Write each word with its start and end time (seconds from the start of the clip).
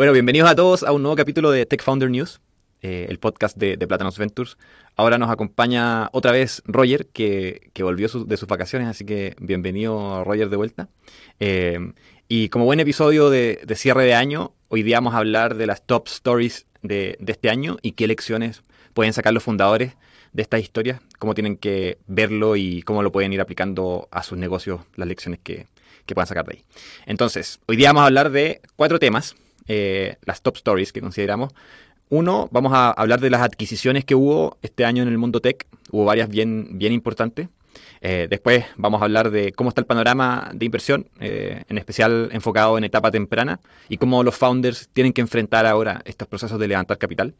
Bueno, 0.00 0.14
bienvenidos 0.14 0.48
a 0.48 0.54
todos 0.54 0.82
a 0.82 0.92
un 0.92 1.02
nuevo 1.02 1.14
capítulo 1.14 1.50
de 1.50 1.66
Tech 1.66 1.82
Founder 1.82 2.08
News, 2.08 2.40
eh, 2.80 3.04
el 3.10 3.18
podcast 3.18 3.54
de, 3.58 3.76
de 3.76 3.86
Platanos 3.86 4.16
Ventures. 4.16 4.56
Ahora 4.96 5.18
nos 5.18 5.28
acompaña 5.28 6.08
otra 6.12 6.32
vez 6.32 6.62
Roger, 6.64 7.08
que, 7.08 7.70
volvió 7.80 8.08
de 8.08 8.36
sus 8.38 8.48
vacaciones, 8.48 8.88
así 8.88 9.04
que 9.04 9.36
bienvenido 9.38 10.24
Roger 10.24 10.48
de 10.48 10.56
vuelta. 10.56 10.88
Eh, 11.38 11.92
y 12.28 12.48
como 12.48 12.64
buen 12.64 12.80
episodio 12.80 13.28
de, 13.28 13.62
cierre 13.76 14.06
de 14.06 14.14
año, 14.14 14.54
hoy 14.68 14.82
día 14.82 14.96
vamos 14.96 15.12
a 15.12 15.18
hablar 15.18 15.56
de 15.56 15.66
las 15.66 15.84
top 15.84 16.08
stories 16.08 16.64
de, 16.80 17.18
este 17.26 17.50
año 17.50 17.76
y 17.82 17.92
qué 17.92 18.06
lecciones 18.06 18.62
pueden 18.94 19.12
sacar 19.12 19.34
los 19.34 19.42
fundadores 19.42 19.98
de 20.32 20.40
estas 20.40 20.62
historias, 20.62 21.02
cómo 21.18 21.34
tienen 21.34 21.58
que 21.58 21.98
verlo 22.06 22.56
y 22.56 22.80
cómo 22.84 23.02
lo 23.02 23.12
pueden 23.12 23.34
ir 23.34 23.42
aplicando 23.42 24.08
a 24.10 24.22
sus 24.22 24.38
negocios, 24.38 24.80
las 24.96 25.08
lecciones 25.08 25.40
que, 25.42 25.66
que 26.06 26.14
puedan 26.14 26.26
sacar 26.26 26.46
de 26.46 26.54
ahí. 26.54 26.64
Entonces, 27.04 27.60
hoy 27.66 27.76
día 27.76 27.90
vamos 27.90 28.04
a 28.04 28.06
hablar 28.06 28.30
de 28.30 28.62
cuatro 28.76 28.98
temas. 28.98 29.36
Eh, 29.68 30.16
las 30.24 30.42
top 30.42 30.56
stories 30.56 30.92
que 30.92 31.00
consideramos. 31.00 31.52
Uno, 32.08 32.48
vamos 32.50 32.72
a 32.74 32.90
hablar 32.90 33.20
de 33.20 33.30
las 33.30 33.40
adquisiciones 33.40 34.04
que 34.04 34.16
hubo 34.16 34.58
este 34.62 34.84
año 34.84 35.02
en 35.02 35.08
el 35.08 35.16
mundo 35.16 35.40
tech. 35.40 35.66
Hubo 35.90 36.04
varias 36.04 36.28
bien, 36.28 36.78
bien 36.78 36.92
importantes. 36.92 37.48
Eh, 38.00 38.26
después 38.28 38.64
vamos 38.76 39.00
a 39.00 39.04
hablar 39.04 39.30
de 39.30 39.52
cómo 39.52 39.68
está 39.68 39.80
el 39.80 39.86
panorama 39.86 40.50
de 40.52 40.66
inversión, 40.66 41.06
eh, 41.20 41.62
en 41.68 41.78
especial 41.78 42.30
enfocado 42.32 42.78
en 42.78 42.84
etapa 42.84 43.10
temprana, 43.10 43.60
y 43.88 43.98
cómo 43.98 44.24
los 44.24 44.36
founders 44.36 44.88
tienen 44.92 45.12
que 45.12 45.20
enfrentar 45.20 45.66
ahora 45.66 46.02
estos 46.04 46.26
procesos 46.26 46.58
de 46.58 46.66
levantar 46.66 46.98
capital. 46.98 47.34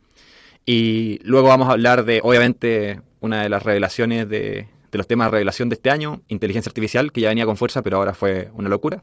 Y 0.67 1.19
luego 1.25 1.49
vamos 1.49 1.69
a 1.69 1.73
hablar 1.73 2.05
de, 2.05 2.21
obviamente, 2.23 3.01
una 3.21 3.43
de 3.43 3.49
las 3.49 3.65
revelaciones 3.65 4.29
de, 4.29 4.69
de 4.93 4.99
los 4.99 5.07
temas 5.07 5.29
de 5.29 5.33
revelación 5.33 5.69
de 5.69 5.75
este 5.75 5.91
año, 5.91 6.21
inteligencia 6.29 6.71
artificial, 6.71 7.11
que 7.11 7.23
ya 7.23 7.31
venía 7.31 7.47
con 7.47 7.57
fuerza, 7.57 7.83
pero 7.83 7.97
ahora 7.97 8.15
fue 8.15 8.51
una 8.55 8.69
locura 8.69 9.03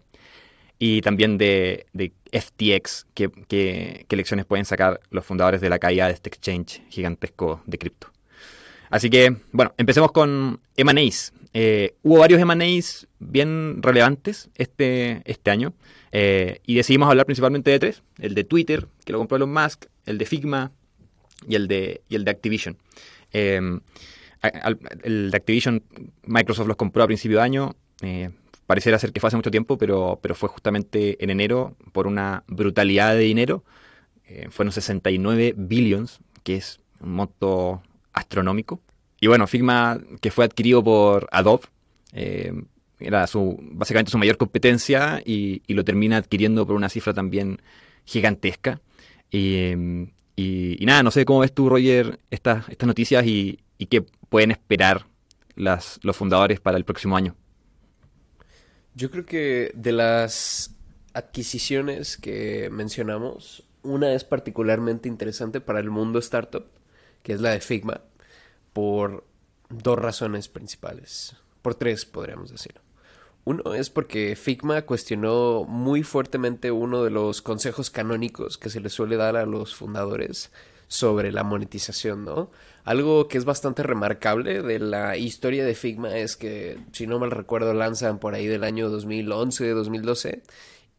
y 0.80 1.02
también 1.02 1.38
de, 1.38 1.86
FTX, 2.31 3.08
qué 3.14 4.06
lecciones 4.09 4.45
pueden 4.45 4.66
sacar 4.66 5.00
los 5.09 5.25
fundadores 5.25 5.61
de 5.61 5.69
la 5.69 5.80
caída 5.80 6.08
de 6.08 6.14
este 6.14 6.30
exchange 6.30 6.81
gigantesco 6.89 7.61
de 7.66 7.78
cripto. 7.78 8.11
Así 8.89 9.09
que, 9.09 9.36
bueno, 9.52 9.73
empecemos 9.78 10.11
con 10.11 10.61
M&A's. 10.75 11.34
Eh, 11.53 11.95
hubo 12.03 12.19
varios 12.19 12.39
M&A's 12.39 13.08
bien 13.19 13.81
relevantes 13.81 14.50
este, 14.56 15.22
este 15.25 15.52
año 15.52 15.73
eh, 16.11 16.59
y 16.66 16.75
decidimos 16.75 17.09
hablar 17.09 17.25
principalmente 17.25 17.72
de 17.72 17.80
tres. 17.80 18.03
El 18.19 18.36
de 18.36 18.44
Twitter, 18.44 18.88
que 19.06 19.12
lo 19.12 19.19
compró 19.19 19.38
Elon 19.38 19.52
Musk, 19.52 19.86
el 20.06 20.17
de 20.17 20.25
Figma 20.25 20.72
y 21.47 21.56
el 21.56 21.67
de, 21.67 22.02
y 22.09 22.16
el 22.16 22.25
de 22.25 22.31
Activision. 22.31 22.78
Eh, 23.34 23.59
el 25.03 25.31
de 25.31 25.38
Activision, 25.38 25.84
Microsoft 26.23 26.67
los 26.67 26.78
compró 26.78 27.03
a 27.03 27.08
principio 27.08 27.38
de 27.38 27.44
año. 27.44 27.75
Pareciera 28.67 28.99
ser 28.99 29.13
que 29.13 29.21
fue 29.21 29.29
hace 29.29 29.37
mucho 29.37 29.49
tiempo, 29.49 29.77
pero, 29.77 30.19
pero 30.21 30.35
fue 30.35 30.49
justamente 30.49 31.23
en 31.23 31.29
enero 31.29 31.77
por 31.93 32.05
una 32.05 32.43
brutalidad 32.47 33.13
de 33.13 33.21
dinero. 33.21 33.63
Eh, 34.27 34.49
fueron 34.51 34.73
69 34.73 35.53
billions, 35.57 36.19
que 36.43 36.57
es 36.57 36.81
un 36.99 37.13
monto 37.13 37.81
astronómico. 38.11 38.81
Y 39.21 39.27
bueno, 39.27 39.47
Figma, 39.47 39.99
que 40.19 40.31
fue 40.31 40.43
adquirido 40.43 40.83
por 40.83 41.29
Adobe, 41.31 41.63
eh, 42.11 42.51
era 42.99 43.25
su, 43.27 43.57
básicamente 43.61 44.11
su 44.11 44.17
mayor 44.17 44.38
competencia 44.38 45.21
y, 45.25 45.61
lo 45.67 45.85
termina 45.85 46.17
adquiriendo 46.17 46.65
por 46.67 46.75
una 46.75 46.89
cifra 46.89 47.13
también 47.13 47.61
gigantesca. 48.03 48.81
Y, 49.31 49.71
nada, 50.81 51.03
no 51.03 51.11
sé 51.11 51.23
cómo 51.23 51.39
ves 51.39 51.53
tú, 51.53 51.69
Roger, 51.69 52.19
estas, 52.31 52.67
estas 52.67 52.88
noticias 52.88 53.25
y, 53.25 53.59
y 53.77 53.85
qué 53.85 54.03
pueden 54.29 54.51
esperar 54.51 55.07
las, 55.55 55.99
los 56.03 56.17
fundadores 56.17 56.59
para 56.59 56.77
el 56.77 56.83
próximo 56.83 57.15
año. 57.15 57.33
Yo 58.98 59.12
creo 59.12 59.28
que 59.28 59.72
de 59.76 59.92
las 59.92 60.72
adquisiciones 61.14 62.17
que 62.17 62.72
mencionamos, 62.72 63.63
una 63.84 64.12
es 64.16 64.24
particularmente 64.24 65.08
interesante 65.08 65.62
para 65.62 65.80
el 65.80 65.91
mundo 65.91 66.18
startup, 66.18 66.66
que 67.22 67.34
es 67.34 67.40
la 67.40 67.52
de 67.52 67.59
Figma, 67.59 68.02
por 68.74 69.24
dos 69.69 70.00
razones 70.00 70.47
principales, 70.47 71.36
por 71.62 71.75
tres 71.75 72.06
podríamos 72.06 72.50
decir. 72.50 72.81
Uno 73.46 73.75
es 73.75 73.91
porque 73.91 74.36
Figma 74.36 74.81
cuestionó 74.81 75.63
muy 75.66 76.02
fuertemente 76.02 76.72
uno 76.72 77.03
de 77.03 77.12
los 77.12 77.44
consejos 77.44 77.91
canónicos 77.91 78.57
que 78.57 78.72
se 78.72 78.80
le 78.80 78.90
suele 78.90 79.16
dar 79.16 79.36
a 79.36 79.46
los 79.46 79.75
fundadores 79.75 80.52
sobre 80.88 81.31
la 81.31 81.44
monetización, 81.44 82.25
¿no? 82.25 82.52
Algo 82.84 83.28
que 83.28 83.38
es 83.38 83.46
bastante 83.46 83.84
remarcable 83.84 84.62
de 84.62 84.80
la 84.80 85.18
historia 85.18 85.66
de 85.66 85.75
Figma 85.75 86.18
es 86.18 86.38
que, 86.38 86.80
si 86.94 87.08
no 87.08 87.20
mal 87.20 87.31
recuerdo, 87.31 87.74
lanzan 87.74 88.20
por 88.20 88.34
ahí 88.34 88.48
del 88.48 88.64
año 88.64 88.90
2011, 88.90 89.70
2012 89.70 90.44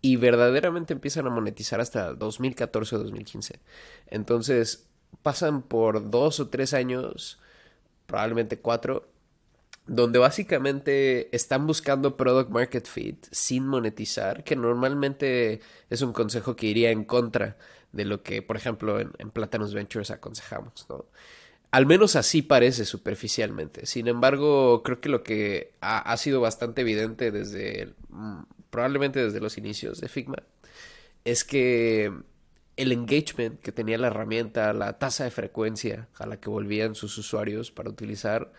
y 0.00 0.16
verdaderamente 0.16 0.92
empiezan 0.92 1.26
a 1.26 1.30
monetizar 1.30 1.80
hasta 1.80 2.12
2014 2.14 2.96
o 2.96 2.98
2015. 2.98 3.60
Entonces, 4.08 4.86
pasan 5.22 5.62
por 5.62 6.10
dos 6.10 6.40
o 6.40 6.48
tres 6.48 6.74
años, 6.74 7.40
probablemente 8.06 8.58
cuatro, 8.60 9.08
donde 9.86 10.18
básicamente 10.18 11.34
están 11.34 11.66
buscando 11.66 12.16
product 12.16 12.50
market 12.50 12.86
fit 12.86 13.26
sin 13.30 13.66
monetizar, 13.66 14.44
que 14.44 14.54
normalmente 14.54 15.60
es 15.88 16.02
un 16.02 16.12
consejo 16.12 16.54
que 16.54 16.66
iría 16.66 16.90
en 16.90 17.04
contra 17.04 17.56
de 17.92 18.04
lo 18.04 18.22
que, 18.22 18.42
por 18.42 18.56
ejemplo, 18.56 19.00
en, 19.00 19.12
en 19.18 19.30
Platanus 19.30 19.74
Ventures 19.74 20.10
aconsejamos, 20.10 20.86
¿no? 20.88 21.06
Al 21.70 21.84
menos 21.84 22.16
así 22.16 22.40
parece 22.40 22.84
superficialmente. 22.86 23.84
Sin 23.84 24.08
embargo, 24.08 24.82
creo 24.82 25.00
que 25.00 25.10
lo 25.10 25.22
que 25.22 25.74
ha, 25.80 26.16
sido 26.16 26.40
bastante 26.40 26.80
evidente 26.80 27.30
desde, 27.30 27.94
mm, 28.08 28.42
probablemente 28.70 29.22
desde 29.22 29.40
los 29.40 29.58
inicios 29.58 30.00
de 30.00 30.08
Figma, 30.08 30.42
es 31.24 31.44
que 31.44 32.12
el 32.76 32.92
engagement 32.92 33.60
que 33.60 33.72
tenía 33.72 33.98
la 33.98 34.06
herramienta, 34.08 34.72
la 34.72 34.98
tasa 34.98 35.24
de 35.24 35.30
frecuencia 35.30 36.08
a 36.18 36.26
la 36.26 36.40
que 36.40 36.48
volvían 36.48 36.94
sus 36.94 37.18
usuarios 37.18 37.70
para 37.70 37.90
utilizar, 37.90 38.52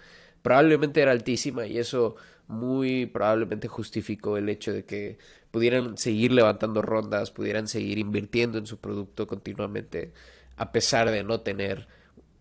probablemente 0.43 1.01
era 1.01 1.11
altísima 1.11 1.65
y 1.65 1.79
eso 1.79 2.15
muy 2.47 3.05
probablemente 3.07 3.67
justificó 3.67 4.37
el 4.37 4.49
hecho 4.49 4.73
de 4.73 4.85
que 4.85 5.17
pudieran 5.51 5.97
seguir 5.97 6.31
levantando 6.31 6.81
rondas, 6.81 7.31
pudieran 7.31 7.67
seguir 7.67 7.97
invirtiendo 7.97 8.57
en 8.57 8.67
su 8.67 8.77
producto 8.77 9.27
continuamente, 9.27 10.13
a 10.57 10.71
pesar 10.71 11.09
de 11.09 11.23
no 11.23 11.41
tener 11.41 11.87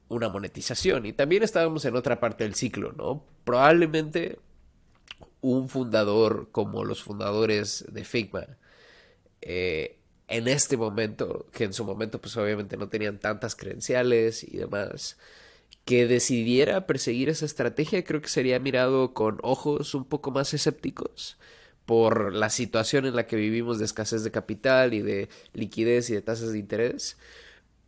una 0.09 0.29
monetización. 0.29 1.07
Y 1.07 1.13
también 1.13 1.43
estábamos 1.43 1.85
en 1.85 1.97
otra 1.97 2.21
parte 2.21 2.45
del 2.45 2.55
ciclo, 2.55 2.93
¿no? 2.93 3.25
Probablemente 3.45 4.39
un 5.41 5.69
fundador 5.69 6.49
como 6.53 6.85
los 6.85 7.03
fundadores 7.03 7.85
de 7.89 8.05
Figma, 8.05 8.47
eh, 9.41 9.99
en 10.27 10.49
este 10.49 10.77
momento, 10.77 11.47
que 11.53 11.65
en 11.65 11.73
su 11.73 11.85
momento 11.85 12.21
pues 12.21 12.37
obviamente 12.37 12.77
no 12.77 12.89
tenían 12.89 13.19
tantas 13.19 13.57
credenciales 13.57 14.45
y 14.45 14.59
demás, 14.59 15.17
que 15.87 16.07
decidiera 16.07 16.87
perseguir 16.87 17.31
esa 17.31 17.47
estrategia, 17.47 18.05
creo 18.05 18.21
que 18.21 18.29
sería 18.29 18.59
mirado 18.59 19.15
con 19.15 19.39
ojos 19.43 19.95
un 19.95 20.05
poco 20.05 20.31
más 20.31 20.53
escépticos 20.53 21.39
por 21.89 22.35
la 22.35 22.51
situación 22.51 23.07
en 23.07 23.17
la 23.17 23.27
que 23.27 23.37
vivimos 23.37 23.79
de 23.79 23.87
escasez 23.87 24.23
de 24.23 24.31
capital 24.31 24.93
y 24.93 25.01
de 25.01 25.31
liquidez 25.55 26.11
y 26.11 26.13
de 26.13 26.21
tasas 26.21 26.53
de 26.53 26.59
interés. 26.59 27.17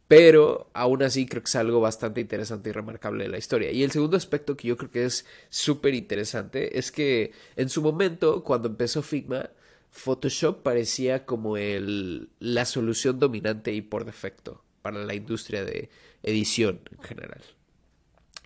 Pero 0.09 0.71
aún 0.73 1.03
así 1.03 1.27
creo 1.27 1.43
que 1.43 1.51
es 1.51 1.57
algo 1.57 1.83
bastante 1.83 2.23
interesante 2.23 2.71
y 2.71 2.73
remarcable 2.73 3.25
de 3.25 3.29
la 3.29 3.37
historia. 3.37 3.71
Y 3.73 3.83
el 3.83 3.91
segundo 3.91 4.17
aspecto 4.17 4.57
que 4.57 4.69
yo 4.69 4.79
creo 4.79 4.91
que 4.91 5.05
es 5.05 5.27
súper 5.51 5.93
interesante 5.93 6.79
es 6.79 6.91
que 6.91 7.33
en 7.57 7.69
su 7.69 7.83
momento, 7.83 8.43
cuando 8.43 8.69
empezó 8.69 9.03
Figma, 9.03 9.51
Photoshop 9.91 10.63
parecía 10.63 11.27
como 11.27 11.59
el, 11.59 12.31
la 12.39 12.65
solución 12.65 13.19
dominante 13.19 13.75
y 13.75 13.83
por 13.83 14.07
defecto 14.07 14.65
para 14.81 15.05
la 15.05 15.15
industria 15.15 15.63
de 15.63 15.91
edición 16.23 16.81
en 16.91 17.03
general. 17.03 17.43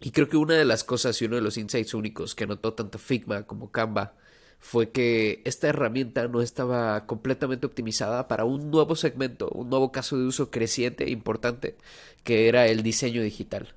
Y 0.01 0.11
creo 0.11 0.29
que 0.29 0.37
una 0.37 0.55
de 0.55 0.65
las 0.65 0.83
cosas 0.83 1.23
y 1.23 1.27
uno 1.27 1.37
de 1.37 1.43
los 1.43 1.59
insights 1.59 1.95
únicos 1.95 2.35
que 2.35 2.49
notó 2.49 2.73
tanto 2.73 2.99
Figma 2.99 3.47
como 3.47 3.71
Canva 3.71 4.17
fue 4.65 4.91
que 4.91 5.43
esta 5.45 5.69
herramienta 5.69 6.27
no 6.27 6.41
estaba 6.41 7.05
completamente 7.05 7.67
optimizada 7.67 8.29
para 8.29 8.47
un 8.47 8.71
nuevo 8.71 8.97
segmento, 8.97 9.51
un 9.51 9.69
nuevo 9.69 9.93
caso 9.93 10.17
de 10.17 10.25
uso 10.25 10.51
creciente 10.51 11.05
e 11.05 11.11
importante, 11.11 11.77
que 12.25 12.49
era 12.49 12.67
el 12.67 12.83
diseño 12.83 13.21
digital. 13.21 13.75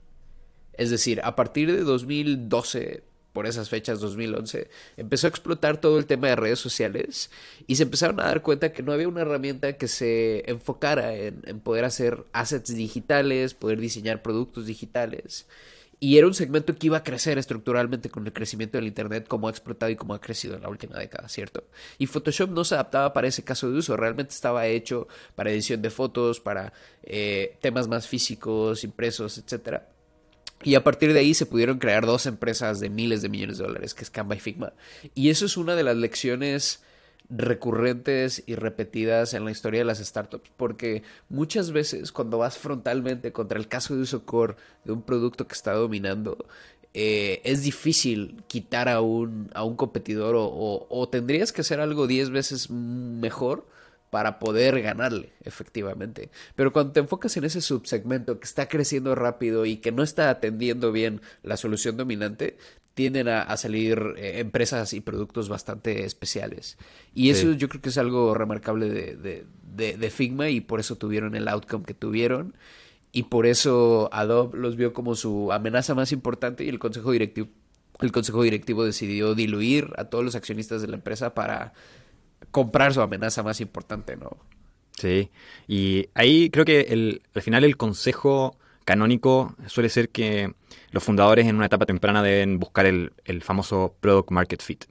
Es 0.72 0.90
decir, 0.90 1.20
a 1.26 1.36
partir 1.36 1.70
de 1.74 1.82
2012, 1.82 3.04
por 3.34 3.48
esas 3.48 3.68
fechas 3.68 4.00
2011, 4.00 4.70
empezó 4.96 5.28
a 5.28 5.30
explotar 5.30 5.82
todo 5.82 6.00
el 6.00 6.06
tema 6.06 6.30
de 6.30 6.38
redes 6.38 6.60
sociales 6.60 7.32
y 7.68 7.76
se 7.76 7.84
empezaron 7.84 8.22
a 8.22 8.28
dar 8.28 8.42
cuenta 8.42 8.72
que 8.72 8.82
no 8.82 8.94
había 8.94 9.10
una 9.10 9.24
herramienta 9.24 9.74
que 9.74 9.90
se 9.90 10.50
enfocara 10.50 11.14
en, 11.16 11.42
en 11.48 11.60
poder 11.60 11.84
hacer 11.84 12.24
assets 12.32 12.74
digitales, 12.74 13.56
poder 13.56 13.82
diseñar 13.82 14.22
productos 14.22 14.66
digitales 14.66 15.48
y 16.00 16.18
era 16.18 16.28
un 16.28 16.34
segmento 16.34 16.76
que 16.76 16.88
iba 16.88 16.98
a 16.98 17.04
crecer 17.04 17.38
estructuralmente 17.38 18.10
con 18.10 18.26
el 18.26 18.34
crecimiento 18.34 18.78
del 18.78 18.88
Internet, 18.88 19.28
como 19.28 19.48
ha 19.48 19.52
explotado 19.52 19.92
y 19.92 19.96
como 19.96 20.14
ha 20.14 20.22
crecido 20.22 20.56
en 20.56 20.62
la 20.62 20.70
última 20.70 20.98
década, 21.00 21.28
¿cierto? 21.28 21.64
Y 21.98 22.06
Photoshop 22.06 22.52
no 22.52 22.64
se 22.64 22.76
adaptaba 22.76 23.14
para 23.14 23.28
ese 23.28 23.44
caso 23.44 23.72
de 23.72 23.80
uso, 23.80 23.98
realmente 23.98 24.34
estaba 24.34 24.68
hecho 24.68 25.08
para 25.36 25.52
edición 25.52 25.82
de 25.82 25.90
fotos, 25.90 26.40
para 26.40 26.72
eh, 27.04 27.58
temas 27.62 27.88
más 27.88 28.08
físicos, 28.08 28.84
impresos, 28.84 29.40
etc. 29.40 29.82
Y 30.64 30.76
a 30.76 30.84
partir 30.84 31.14
de 31.14 31.20
ahí 31.20 31.34
se 31.34 31.48
pudieron 31.48 31.80
crear 31.80 32.06
dos 32.06 32.28
empresas 32.28 32.80
de 32.80 32.90
miles 32.90 33.24
de 33.24 33.30
millones 33.30 33.58
de 33.58 33.64
dólares, 33.64 33.96
que 33.96 34.04
es 34.04 34.12
Canva 34.12 34.36
y 34.36 34.40
Figma. 34.40 34.74
Y 35.16 35.30
eso 35.30 35.46
es 35.46 35.58
una 35.58 35.76
de 35.76 35.84
las 35.84 35.98
lecciones 35.98 36.84
recurrentes 37.30 38.44
y 38.46 38.56
repetidas 38.56 39.34
en 39.34 39.46
la 39.46 39.52
historia 39.52 39.80
de 39.80 39.86
las 39.86 40.00
startups, 40.00 40.50
porque 40.56 41.04
muchas 41.30 41.72
veces 41.72 42.12
cuando 42.12 42.38
vas 42.38 42.58
frontalmente 42.58 43.32
contra 43.32 43.60
el 43.60 43.68
caso 43.68 43.96
de 43.96 44.02
uso 44.02 44.26
core 44.26 44.56
de 44.86 44.94
un 44.94 45.02
producto 45.02 45.48
que 45.48 45.56
está 45.56 45.74
dominando, 45.74 46.38
eh, 46.94 47.42
es 47.44 47.64
difícil 47.64 48.44
quitar 48.48 48.90
a 48.90 49.02
un, 49.02 49.52
a 49.54 49.64
un 49.64 49.76
competidor 49.76 50.36
o, 50.36 50.88
o 50.90 51.10
tendrías 51.10 51.52
que 51.52 51.62
hacer 51.62 51.80
algo 51.80 52.08
10 52.08 52.30
veces 52.30 52.70
mejor 52.70 53.66
para 54.10 54.40
poder 54.40 54.82
ganarle, 54.82 55.34
efectivamente. 55.44 56.30
Pero 56.56 56.72
cuando 56.72 56.94
te 56.94 57.02
enfocas 57.02 57.36
en 57.38 57.44
ese 57.44 57.62
subsegmento 57.62 58.40
que 58.40 58.46
está 58.46 58.68
creciendo 58.68 59.16
rápido 59.16 59.66
y 59.66 59.78
que 59.78 59.92
no 59.92 60.02
está 60.02 60.30
atendiendo 60.30 60.92
bien 60.92 61.22
la 61.44 61.58
solución 61.58 61.98
dominante, 61.98 62.58
tienden 62.98 63.28
a, 63.28 63.56
salir 63.58 64.16
eh, 64.18 64.40
empresas 64.40 64.92
y 64.94 65.02
productos 65.02 65.50
bastante 65.50 66.04
especiales. 66.04 66.80
Y 67.14 67.30
eso 67.30 67.54
yo 67.54 67.70
creo 67.70 67.80
que 67.80 67.90
es 67.90 67.98
algo 68.00 68.34
remarcable 68.34 68.90
de, 68.90 69.46
de, 69.76 70.10
Figma 70.10 70.50
y 70.50 70.62
por 70.62 70.80
eso 70.80 70.96
tuvieron 70.96 71.36
el 71.36 71.48
outcome 71.48 71.86
que 71.86 71.94
tuvieron. 71.94 72.56
Y 73.12 73.24
por 73.24 73.46
eso 73.46 74.10
Adobe 74.12 74.58
los 74.58 74.78
vio 74.78 74.94
como 74.94 75.14
su 75.14 75.54
amenaza 75.54 75.94
más 75.94 76.12
importante 76.12 76.64
y 76.64 76.70
el 76.70 76.80
consejo 76.80 77.12
directivo, 77.12 77.50
el 78.00 78.12
consejo 78.12 78.42
directivo 78.42 78.84
decidió 78.84 79.36
diluir 79.36 79.94
a 79.98 80.06
todos 80.06 80.26
los 80.26 80.34
accionistas 80.34 80.82
de 80.82 80.88
la 80.88 80.96
empresa 80.96 81.36
para 81.36 81.74
comprar 82.50 82.96
su 82.96 83.02
amenaza 83.02 83.44
más 83.44 83.62
importante, 83.62 84.18
¿no? 84.18 84.38
Sí, 84.98 85.30
y 85.68 86.10
ahí 86.16 86.50
creo 86.50 86.66
que 86.66 86.80
el, 86.90 87.22
al 87.36 87.44
final 87.44 87.64
el 87.64 87.78
consejo 87.78 88.58
canónico 88.86 89.56
suele 89.68 89.90
ser 89.90 90.10
que 90.10 90.56
los 90.98 91.04
fundadores 91.04 91.46
en 91.46 91.56
una 91.58 91.68
etapa 91.68 91.86
temprana 91.86 92.24
deben 92.24 92.58
buscar 92.58 92.88
el, 92.88 93.12
famoso 93.44 93.96
product 94.00 94.32
market 94.32 94.64
fit. 94.64 94.86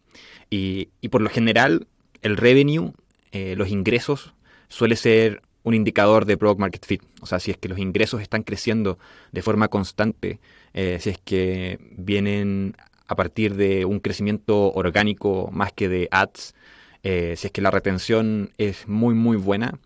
Y, 0.50 0.86
por 1.10 1.20
lo 1.20 1.28
general, 1.28 1.88
el 2.22 2.36
revenue, 2.36 2.92
eh, 3.32 3.56
los 3.56 3.70
ingresos, 3.70 4.32
suele 4.68 4.94
ser 4.94 5.42
un 5.64 5.74
indicador 5.74 6.24
de 6.24 6.36
product 6.36 6.60
market 6.60 6.86
fit. 6.86 7.02
O 7.22 7.26
sea, 7.26 7.40
si 7.40 7.50
es 7.50 7.58
que 7.58 7.68
los 7.68 7.80
ingresos 7.80 8.22
están 8.22 8.44
creciendo 8.44 9.00
de 9.32 9.42
forma 9.42 9.66
constante, 9.66 10.38
eh, 10.74 10.98
si 11.00 11.10
es 11.10 11.18
que 11.18 11.80
vienen 11.96 12.76
a 13.08 13.16
partir 13.16 13.56
de 13.56 13.84
un 13.84 13.98
crecimiento 13.98 14.72
orgánico 14.74 15.50
más 15.52 15.72
que 15.72 15.88
de 15.88 16.06
ads, 16.12 16.54
eh, 17.02 17.34
si 17.36 17.48
es 17.48 17.52
que 17.52 17.62
la 17.62 17.72
retención 17.72 18.52
es 18.58 18.86
muy 18.86 19.14
muy 19.14 19.36
buena, 19.36 19.80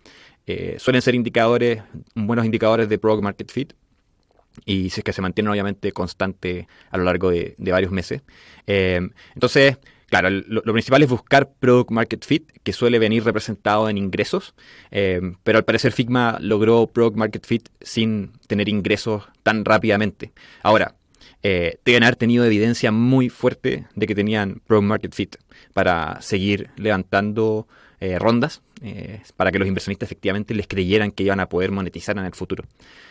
suelen 0.78 1.00
ser 1.00 1.14
indicadores, 1.14 1.80
buenos 2.16 2.44
indicadores 2.44 2.88
de 2.88 2.98
product 2.98 3.22
market 3.22 3.52
fit 3.52 3.72
y 4.64 4.90
si 4.90 5.00
es 5.00 5.04
que 5.04 5.12
se 5.12 5.22
mantiene 5.22 5.50
obviamente 5.50 5.92
constante 5.92 6.68
a 6.90 6.98
lo 6.98 7.04
largo 7.04 7.30
de, 7.30 7.54
varios 7.58 7.92
meses. 7.92 8.22
Eh, 8.66 9.00
entonces, 9.34 9.78
claro, 10.06 10.30
lo, 10.30 10.62
principal 10.72 11.02
es 11.02 11.08
buscar 11.08 11.50
Product 11.52 11.90
Market 11.90 12.24
Fit, 12.24 12.50
que 12.62 12.72
suele 12.72 12.98
venir 12.98 13.24
representado 13.24 13.88
en 13.88 13.98
ingresos, 13.98 14.54
eh, 14.90 15.20
pero 15.42 15.58
al 15.58 15.64
parecer 15.64 15.92
Figma 15.92 16.38
logró 16.40 16.86
Product 16.86 17.16
Market 17.16 17.46
Fit 17.46 17.68
sin 17.80 18.32
tener 18.46 18.68
ingresos 18.68 19.24
tan 19.42 19.64
rápidamente. 19.64 20.32
Ahora, 20.62 20.94
eh, 21.42 21.78
deben 21.84 22.02
haber 22.02 22.16
tenido 22.16 22.44
evidencia 22.44 22.92
muy 22.92 23.30
fuerte 23.30 23.86
de 23.94 24.06
que 24.06 24.14
tenían 24.14 24.60
Product 24.66 24.86
Market 24.86 25.14
Fit 25.14 25.36
para 25.72 26.20
seguir 26.20 26.70
levantando 26.76 27.66
rondas, 28.18 28.62
para 29.36 29.52
que 29.52 29.58
los 29.58 29.68
inversionistas 29.68 30.06
efectivamente 30.06 30.54
les 30.54 30.66
creyeran 30.66 31.12
que 31.12 31.22
iban 31.22 31.38
a 31.38 31.50
poder 31.50 31.70
monetizar 31.70 32.16
en 32.16 32.24
el 32.24 32.32
futuro. 32.32 32.64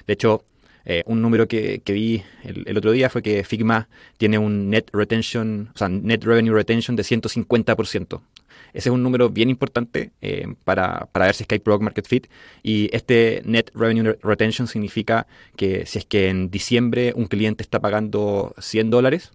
De 0.08 0.14
hecho, 0.14 0.44
eh, 0.86 1.04
un 1.06 1.22
número 1.22 1.48
que, 1.48 1.82
vi 1.86 2.24
el, 2.44 2.78
otro 2.78 2.92
día 2.92 3.10
fue 3.10 3.22
que 3.22 3.44
Figma 3.44 3.90
tiene 4.18 4.38
un 4.38 4.70
net 4.70 4.90
retention, 4.92 5.72
o 5.74 5.78
sea, 5.78 5.90
net 5.90 6.24
revenue 6.24 6.54
retention 6.54 6.96
de 6.96 7.04
150%. 7.04 8.22
Ese 8.72 8.90
es 8.90 8.94
un 8.94 9.02
número 9.02 9.30
bien 9.30 9.50
importante 9.50 10.12
eh, 10.22 10.48
para, 10.64 11.10
ver 11.14 11.34
si 11.34 11.44
es 11.44 11.48
hay 11.50 11.60
product 11.60 11.84
market 11.84 12.08
fit. 12.08 12.28
Y 12.62 12.90
este 12.96 13.42
net 13.46 13.72
revenue 13.74 14.18
retention 14.22 14.68
significa 14.68 15.28
que 15.56 15.86
si 15.86 16.00
es 16.00 16.06
que 16.06 16.30
en 16.30 16.52
diciembre 16.52 17.14
un 17.16 17.26
cliente 17.26 17.64
está 17.64 17.80
pagando 17.80 18.54
100 18.60 18.90
dólares, 18.90 19.32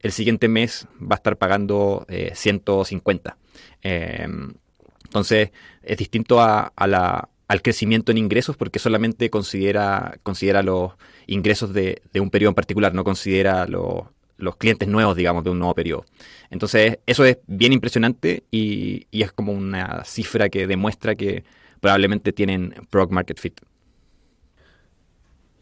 el 0.00 0.12
siguiente 0.12 0.48
mes 0.48 0.86
va 1.00 1.14
a 1.14 1.16
estar 1.16 1.36
pagando 1.36 2.06
150. 2.34 3.36
Eh, 3.82 4.28
entonces 5.04 5.50
es 5.82 5.96
distinto 5.96 6.40
a 6.40 6.72
la, 6.86 7.28
al 7.48 7.62
crecimiento 7.62 8.12
en 8.12 8.18
ingresos 8.18 8.56
porque 8.56 8.78
solamente 8.78 9.30
considera, 9.30 10.18
considera 10.22 10.62
los 10.62 10.92
ingresos 11.26 11.72
de, 11.72 12.02
un 12.20 12.30
periodo 12.30 12.50
en 12.50 12.54
particular, 12.54 12.94
no 12.94 13.04
considera 13.04 13.66
los 13.66 14.56
clientes 14.56 14.88
nuevos, 14.88 15.16
digamos, 15.16 15.44
de 15.44 15.50
un 15.50 15.58
nuevo 15.58 15.74
periodo. 15.74 16.04
Entonces, 16.50 16.98
eso 17.06 17.24
es 17.24 17.38
bien 17.46 17.72
impresionante 17.72 18.44
y, 18.50 19.06
es 19.12 19.32
como 19.32 19.52
una 19.52 20.04
cifra 20.04 20.48
que 20.48 20.66
demuestra 20.66 21.14
que 21.14 21.44
probablemente 21.80 22.32
tienen 22.32 22.74
product 22.90 23.12
market 23.12 23.38
fit. 23.38 23.60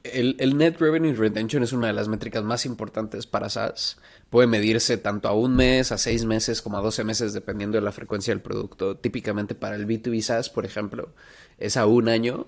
El, 0.05 0.37
el, 0.39 0.59
Net 0.59 0.79
Revenue 0.79 1.15
Retention 1.15 1.63
es 1.63 1.73
una 1.73 1.87
de 1.87 1.95
las 1.95 2.09
métricas 2.09 2.45
más 2.45 2.67
importantes 2.67 3.27
para 3.27 3.49
SaaS. 3.49 3.97
Puede 4.29 4.47
medirse 4.47 4.99
tanto 4.99 5.29
a 5.29 5.33
un 5.33 5.57
mes, 5.57 5.93
a 5.93 5.99
seis 5.99 6.27
meses, 6.27 6.61
como 6.61 6.77
a 6.77 6.83
12 6.83 7.05
meses, 7.05 7.33
dependiendo 7.33 7.79
de 7.79 7.83
la 7.83 7.91
frecuencia 7.91 8.35
del 8.35 8.43
producto. 8.43 8.99
Típicamente 8.99 9.55
para 9.55 9.77
el 9.77 9.87
B2B 9.87 10.21
SaaS, 10.21 10.51
por 10.51 10.67
ejemplo, 10.67 11.15
es 11.59 11.77
a 11.77 11.87
un 11.87 12.09
año 12.09 12.47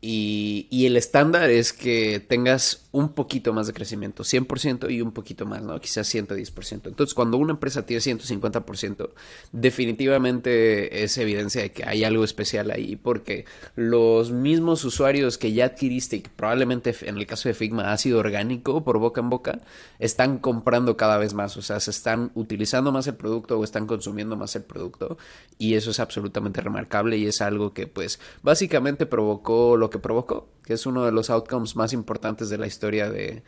y, 0.00 0.86
el 0.86 0.96
estándar 0.96 1.50
es 1.50 1.72
que 1.72 2.20
tengas 2.20 2.86
un 2.92 3.14
poquito 3.14 3.52
más 3.52 3.66
de 3.66 3.72
crecimiento, 3.72 4.22
100% 4.22 4.90
y 4.90 5.00
un 5.00 5.10
poquito 5.10 5.46
más, 5.46 5.62
¿no? 5.62 5.80
Quizás 5.80 6.14
110%. 6.14 6.88
Entonces, 6.88 7.14
cuando 7.14 7.38
una 7.38 7.52
empresa 7.52 7.84
tiene 7.84 8.00
150%, 8.02 9.10
definitivamente 9.52 11.02
es 11.02 11.18
evidencia 11.18 11.62
de 11.62 11.72
que 11.72 11.84
hay 11.84 12.04
algo 12.04 12.24
especial 12.24 12.70
ahí, 12.70 12.96
porque 12.96 13.46
los 13.74 14.30
mismos 14.30 14.84
usuarios 14.84 15.38
que 15.38 15.52
ya 15.52 15.66
adquiriste 15.66 16.16
y 16.16 16.20
que 16.20 16.30
probablemente 16.34 16.94
en 17.02 17.16
el 17.16 17.26
caso 17.26 17.48
de 17.48 17.54
Figma 17.54 17.92
ha 17.92 17.98
sido 17.98 18.18
orgánico 18.18 18.84
por 18.84 18.98
boca 18.98 19.20
en 19.20 19.30
boca, 19.30 19.60
están 19.98 20.38
comprando 20.38 20.96
cada 20.96 21.18
vez 21.18 21.34
más, 21.34 21.56
o 21.56 21.62
sea, 21.62 21.80
se 21.80 21.90
están 21.90 22.30
utilizando 22.34 22.92
más 22.92 23.06
el 23.06 23.14
producto 23.16 23.58
o 23.58 23.64
están 23.64 23.86
consumiendo 23.86 24.36
más 24.36 24.54
el 24.56 24.62
producto 24.62 25.18
y 25.58 25.74
eso 25.74 25.90
es 25.90 26.00
absolutamente 26.00 26.60
remarcable 26.60 27.16
y 27.16 27.26
es 27.26 27.40
algo 27.40 27.72
que 27.72 27.86
pues 27.86 28.20
básicamente 28.42 29.06
provocó 29.06 29.76
lo 29.76 29.85
que 29.90 29.98
provocó, 29.98 30.48
que 30.64 30.74
es 30.74 30.86
uno 30.86 31.04
de 31.04 31.12
los 31.12 31.30
outcomes 31.30 31.76
más 31.76 31.92
importantes 31.92 32.48
de 32.48 32.58
la 32.58 32.66
historia 32.66 33.10
de, 33.10 33.42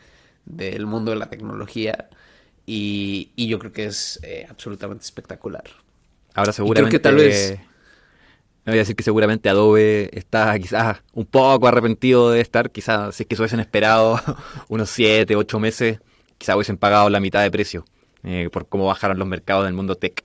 del 0.45 0.85
mundo 0.85 1.11
de 1.11 1.17
la 1.17 1.29
tecnología. 1.29 2.09
Y, 2.65 3.31
yo 3.35 3.57
creo 3.57 3.71
que 3.71 3.85
es 3.85 4.19
eh, 4.23 4.45
absolutamente 4.49 5.03
espectacular. 5.03 5.63
Ahora 6.35 6.53
seguramente... 6.53 6.97
que 6.97 6.99
tal 6.99 7.15
vez... 7.15 7.59
Me 8.65 8.73
voy 8.73 8.79
a 8.79 8.81
decir 8.81 8.95
que 8.95 9.03
seguramente 9.03 9.49
Adobe 9.49 10.09
está 10.13 10.59
quizás 10.59 11.01
un 11.13 11.25
poco 11.25 11.67
arrepentido 11.67 12.29
de 12.29 12.41
estar, 12.41 12.69
quizás 12.69 13.15
si 13.15 13.23
es 13.23 13.27
que 13.27 13.35
se 13.35 13.41
hubiesen 13.41 13.61
esperado 13.61 14.19
unos 14.67 14.89
7, 14.91 15.35
8 15.35 15.59
meses, 15.59 15.99
quizás 16.37 16.55
hubiesen 16.55 16.77
pagado 16.77 17.09
la 17.09 17.19
mitad 17.19 17.41
de 17.41 17.49
precio 17.49 17.85
eh, 18.23 18.49
por 18.51 18.67
cómo 18.67 18.85
bajaron 18.85 19.17
los 19.17 19.27
mercados 19.27 19.65
del 19.65 19.73
mundo 19.73 19.95
tech. 19.95 20.23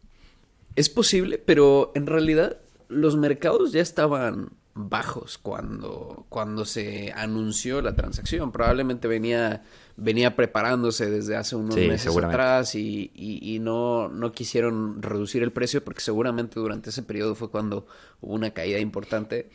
Es 0.77 0.91
posible, 0.91 1.39
pero 1.39 1.93
en 1.95 2.07
realidad 2.07 2.59
los 2.89 3.17
mercados 3.17 3.73
ya 3.73 3.81
estaban 3.81 4.51
bajos 4.75 5.39
cuando, 5.39 6.27
cuando 6.29 6.65
se 6.65 7.13
anunció 7.13 7.81
la 7.81 7.95
transacción. 7.95 8.51
Probablemente 8.51 9.09
venía, 9.09 9.63
venía 9.97 10.35
preparándose 10.35 11.09
desde 11.09 11.37
hace 11.37 11.57
unos 11.57 11.77
meses 11.77 12.17
atrás 12.17 12.75
y, 12.75 13.11
y, 13.15 13.59
no, 13.61 14.09
no 14.09 14.33
quisieron 14.33 15.01
reducir 15.01 15.43
el 15.43 15.53
precio 15.53 15.85
porque 15.85 16.01
seguramente 16.01 16.59
durante 16.59 16.91
ese 16.91 17.03
periodo 17.03 17.35
fue 17.35 17.51
cuando 17.51 17.87
hubo 18.21 18.35
una 18.35 18.51
caída 18.51 18.79
importante. 18.81 19.51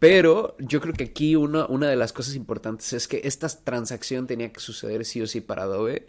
Pero 0.00 0.56
yo 0.58 0.80
creo 0.80 0.94
que 0.94 1.04
aquí 1.04 1.36
una, 1.36 1.66
una 1.66 1.88
de 1.88 1.96
las 1.96 2.12
cosas 2.12 2.34
importantes 2.34 2.92
es 2.92 3.08
que 3.08 3.20
esta 3.24 3.48
transacción 3.48 4.26
tenía 4.26 4.52
que 4.52 4.60
suceder 4.60 5.04
sí 5.04 5.20
o 5.22 5.26
sí 5.26 5.40
para 5.40 5.62
Adobe 5.64 6.06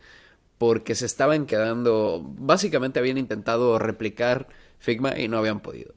porque 0.58 0.94
se 0.94 1.06
estaban 1.06 1.46
quedando, 1.46 2.22
básicamente 2.38 3.00
habían 3.00 3.18
intentado 3.18 3.80
replicar 3.80 4.48
Figma 4.78 5.18
y 5.18 5.28
no 5.28 5.38
habían 5.38 5.62
podido. 5.62 5.94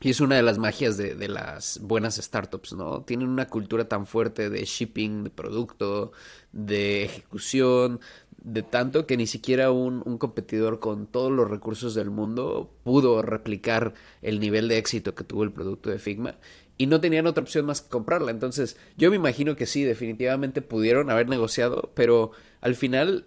Y 0.00 0.10
es 0.10 0.20
una 0.20 0.36
de 0.36 0.42
las 0.42 0.58
magias 0.58 0.98
de, 0.98 1.14
de, 1.14 1.28
las 1.28 1.80
buenas 1.82 2.16
startups, 2.16 2.74
¿no? 2.74 3.02
Tienen 3.02 3.28
una 3.28 3.48
cultura 3.48 3.88
tan 3.88 4.06
fuerte 4.06 4.50
de 4.50 4.64
shipping, 4.64 5.24
de 5.24 5.30
producto, 5.30 6.12
de 6.52 7.04
ejecución, 7.04 8.00
de 8.46 8.62
tanto 8.62 9.06
que 9.06 9.16
ni 9.16 9.26
siquiera 9.26 9.70
un, 9.70 10.02
un, 10.04 10.18
competidor 10.18 10.78
con 10.80 11.06
todos 11.06 11.32
los 11.32 11.50
recursos 11.50 11.94
del 11.94 12.10
mundo 12.10 12.70
pudo 12.84 13.22
replicar 13.22 13.94
el 14.22 14.38
nivel 14.38 14.68
de 14.68 14.78
éxito 14.78 15.14
que 15.14 15.24
tuvo 15.24 15.42
el 15.42 15.50
producto 15.50 15.90
de 15.90 15.98
Figma. 15.98 16.36
Y 16.78 16.86
no 16.86 17.00
tenían 17.00 17.26
otra 17.26 17.42
opción 17.42 17.64
más 17.64 17.80
que 17.80 17.88
comprarla. 17.88 18.30
Entonces, 18.30 18.76
yo 18.96 19.10
me 19.10 19.16
imagino 19.16 19.56
que 19.56 19.66
sí, 19.66 19.82
definitivamente 19.82 20.62
pudieron 20.62 21.10
haber 21.10 21.28
negociado, 21.28 21.90
pero 21.94 22.32
al 22.60 22.74
final, 22.74 23.26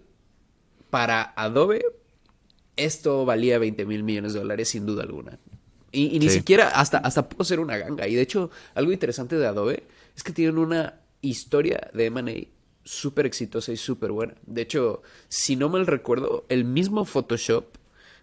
para 0.88 1.34
Adobe, 1.36 1.84
esto 2.76 3.24
valía 3.24 3.58
20 3.58 3.84
mil 3.86 4.04
millones 4.04 4.32
de 4.32 4.38
dólares 4.38 4.68
sin 4.68 4.86
duda 4.86 5.02
alguna. 5.02 5.38
Y, 5.92 6.18
ni 6.18 6.28
siquiera, 6.28 6.68
hasta, 6.68 6.98
hasta 6.98 7.28
pudo 7.28 7.44
ser 7.44 7.60
una 7.60 7.76
ganga. 7.76 8.06
Y 8.06 8.14
de 8.14 8.22
hecho, 8.22 8.50
algo 8.74 8.92
interesante 8.92 9.36
de 9.36 9.46
Adobe 9.46 9.84
es 10.16 10.22
que 10.22 10.32
tienen 10.32 10.58
una 10.58 11.00
historia 11.20 11.90
de 11.92 12.06
M&A 12.06 12.46
súper 12.84 13.26
exitosa 13.26 13.72
y 13.72 13.76
súper 13.76 14.12
buena. 14.12 14.34
De 14.46 14.62
hecho, 14.62 15.02
si 15.28 15.56
no 15.56 15.68
mal 15.68 15.86
recuerdo, 15.86 16.44
el 16.48 16.64
mismo 16.64 17.04
Photoshop 17.04 17.64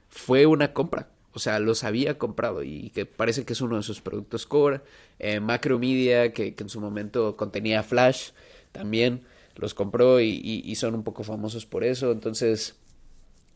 fue 0.10 0.46
una 0.46 0.74
compra. 0.74 1.10
o 1.34 1.40
sea, 1.40 1.60
los 1.60 1.84
había 1.84 2.18
comprado 2.18 2.64
y 2.64 2.90
que 2.92 3.06
parece 3.06 3.46
que 3.46 3.54
es 3.54 3.62
uno 3.62 3.78
de 3.78 3.84
sus 3.84 4.02
productos 4.02 4.48
core. 4.48 4.82
Eh, 5.20 5.40
Macromedia, 5.40 6.34
que, 6.34 6.56
que, 6.56 6.64
en 6.64 6.70
su 6.70 6.80
momento 6.82 7.36
contenía 7.38 7.84
Flash, 7.84 8.32
también 8.72 9.24
los 9.58 9.74
compró 9.74 10.20
y, 10.22 10.76
son 10.76 10.96
un 10.96 11.04
poco 11.04 11.24
famosos 11.24 11.66
por 11.66 11.84
eso. 11.84 12.12
Entonces, 12.12 12.76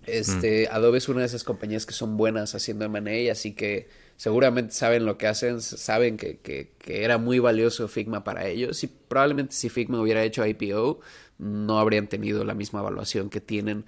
este, 0.06 0.68
mm. 0.70 0.76
Adobe 0.76 0.98
es 0.98 1.10
una 1.10 1.22
de 1.22 1.28
esas 1.28 1.44
compañías 1.44 1.86
que 1.86 1.94
son 1.94 2.18
buenas 2.18 2.56
haciendo 2.56 2.86
M&A, 2.86 3.32
así 3.32 3.54
que 3.54 3.90
seguramente 4.18 4.74
saben 4.74 5.06
lo 5.06 5.18
que 5.18 5.28
hacen, 5.28 5.62
saben 5.62 6.18
que, 6.18 6.38
que, 6.38 6.72
que, 6.78 7.04
era 7.04 7.18
muy 7.18 7.40
valioso 7.40 7.88
Figma 7.88 8.24
para 8.24 8.48
ellos 8.48 8.84
y 8.84 8.88
probablemente 8.88 9.54
si 9.54 9.70
Figma 9.70 10.00
hubiera 10.00 10.24
hecho 10.24 10.46
IPO 10.46 11.00
no 11.42 11.80
habrían 11.80 12.08
tenido 12.08 12.46
la 12.46 12.54
misma 12.54 12.82
evaluación 12.82 13.30
que 13.30 13.42
tienen 13.42 13.86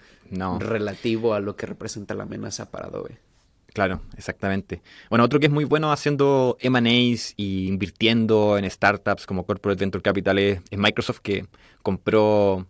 relativo 0.60 1.36
a 1.36 1.39
lo 1.39 1.55
que 1.55 1.67
representa 1.67 2.15
la 2.15 2.24
amenaza 2.24 2.72
para 2.72 2.88
Adobe. 2.88 3.20
Claro, 3.74 4.01
exactamente. 4.17 4.82
Bueno, 5.10 5.25
otro 5.25 5.39
que 5.39 5.48
es 5.48 5.51
muy 5.51 5.65
bueno 5.65 5.91
haciendo 5.91 6.58
M&As 6.60 7.34
y 7.38 7.67
invirtiendo 7.67 8.58
en 8.58 8.70
startups 8.70 9.25
como 9.25 9.46
Corporate 9.46 9.79
Venture 9.79 10.01
Capital 10.01 10.39
es, 10.39 10.62
Microsoft 10.72 11.20
que 11.20 11.48
compró 11.82 12.67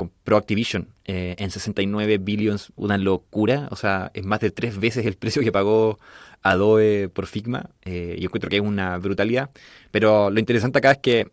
compró 0.00 0.38
Activision 0.38 0.88
eh, 1.04 1.34
en 1.36 1.50
69 1.50 2.16
billions, 2.16 2.72
una 2.74 2.96
locura, 2.96 3.68
o 3.70 3.76
sea, 3.76 4.10
es 4.14 4.24
más 4.24 4.40
de 4.40 4.50
tres 4.50 4.80
veces 4.80 5.04
el 5.04 5.14
precio 5.22 5.42
que 5.42 5.52
pagó 5.52 5.98
Adobe 6.40 7.10
por 7.10 7.26
Figma. 7.26 7.68
Eh, 7.84 8.16
yo 8.18 8.28
encuentro 8.28 8.48
que 8.48 8.56
es 8.56 8.62
una 8.62 8.96
brutalidad, 8.96 9.50
pero 9.90 10.30
lo 10.30 10.40
interesante 10.40 10.78
acá 10.78 10.92
es 10.92 10.98
que 10.98 11.30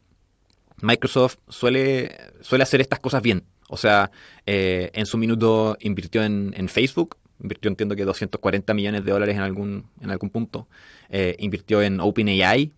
Microsoft 0.82 1.38
suele, 1.48 2.12
suele 2.42 2.64
hacer 2.64 2.82
estas 2.82 3.00
cosas 3.00 3.22
bien. 3.22 3.46
O 3.70 3.78
sea, 3.78 4.12
eh, 4.46 4.92
en 4.94 5.06
su 5.06 5.18
minuto 5.18 5.78
invirtió 5.80 6.26
en, 6.26 6.68
Facebook, 6.68 7.16
invirtió 7.42 7.70
entiendo 7.70 7.96
que 7.96 8.04
240 8.04 8.74
millones 8.74 9.06
de 9.06 9.12
dólares 9.14 9.38
en 9.38 9.44
algún, 9.44 9.86
en 10.02 10.12
algún 10.12 10.30
punto. 10.30 10.68
Eh, 11.10 11.38
invirtió 11.40 11.82
en 11.82 12.02
OpenAI, 12.02 12.74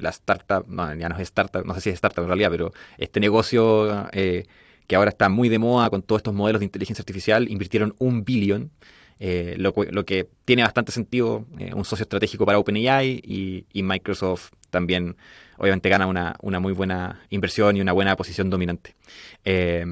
la 0.00 0.10
startup, 0.10 0.68
no, 0.68 0.94
ya 0.94 1.08
no 1.08 1.14
es 1.14 1.22
startup, 1.22 1.64
no 1.64 1.72
sé 1.72 1.80
si 1.80 1.88
es 1.88 1.94
startup 1.94 2.24
en 2.24 2.28
realidad, 2.28 2.50
pero 2.50 2.74
este 2.98 3.18
negocio 3.18 4.10
que 4.86 4.96
ahora 4.96 5.10
está 5.10 5.28
muy 5.28 5.48
de 5.48 5.58
moda 5.58 5.90
con 5.90 6.02
todos 6.02 6.20
estos 6.20 6.34
modelos 6.34 6.60
de 6.60 6.66
inteligencia 6.66 7.02
artificial, 7.02 7.48
invirtieron 7.48 7.94
un 7.98 8.24
billón. 8.24 8.70
lo, 9.18 9.74
lo, 9.90 10.04
que 10.04 10.28
tiene 10.44 10.62
bastante 10.62 10.92
sentido, 10.92 11.46
un 11.74 11.84
socio 11.84 12.02
estratégico 12.02 12.44
para 12.44 12.58
OpenAI 12.58 13.22
y, 13.24 13.64
y 13.72 13.82
Microsoft 13.82 14.50
también 14.70 15.16
obviamente 15.56 15.88
gana 15.88 16.06
una, 16.06 16.60
muy 16.60 16.72
buena 16.72 17.22
inversión 17.30 17.76
y 17.76 17.80
una 17.80 17.92
buena 17.92 18.16
posición 18.16 18.50
dominante. 18.50 18.94
Eh, 19.44 19.84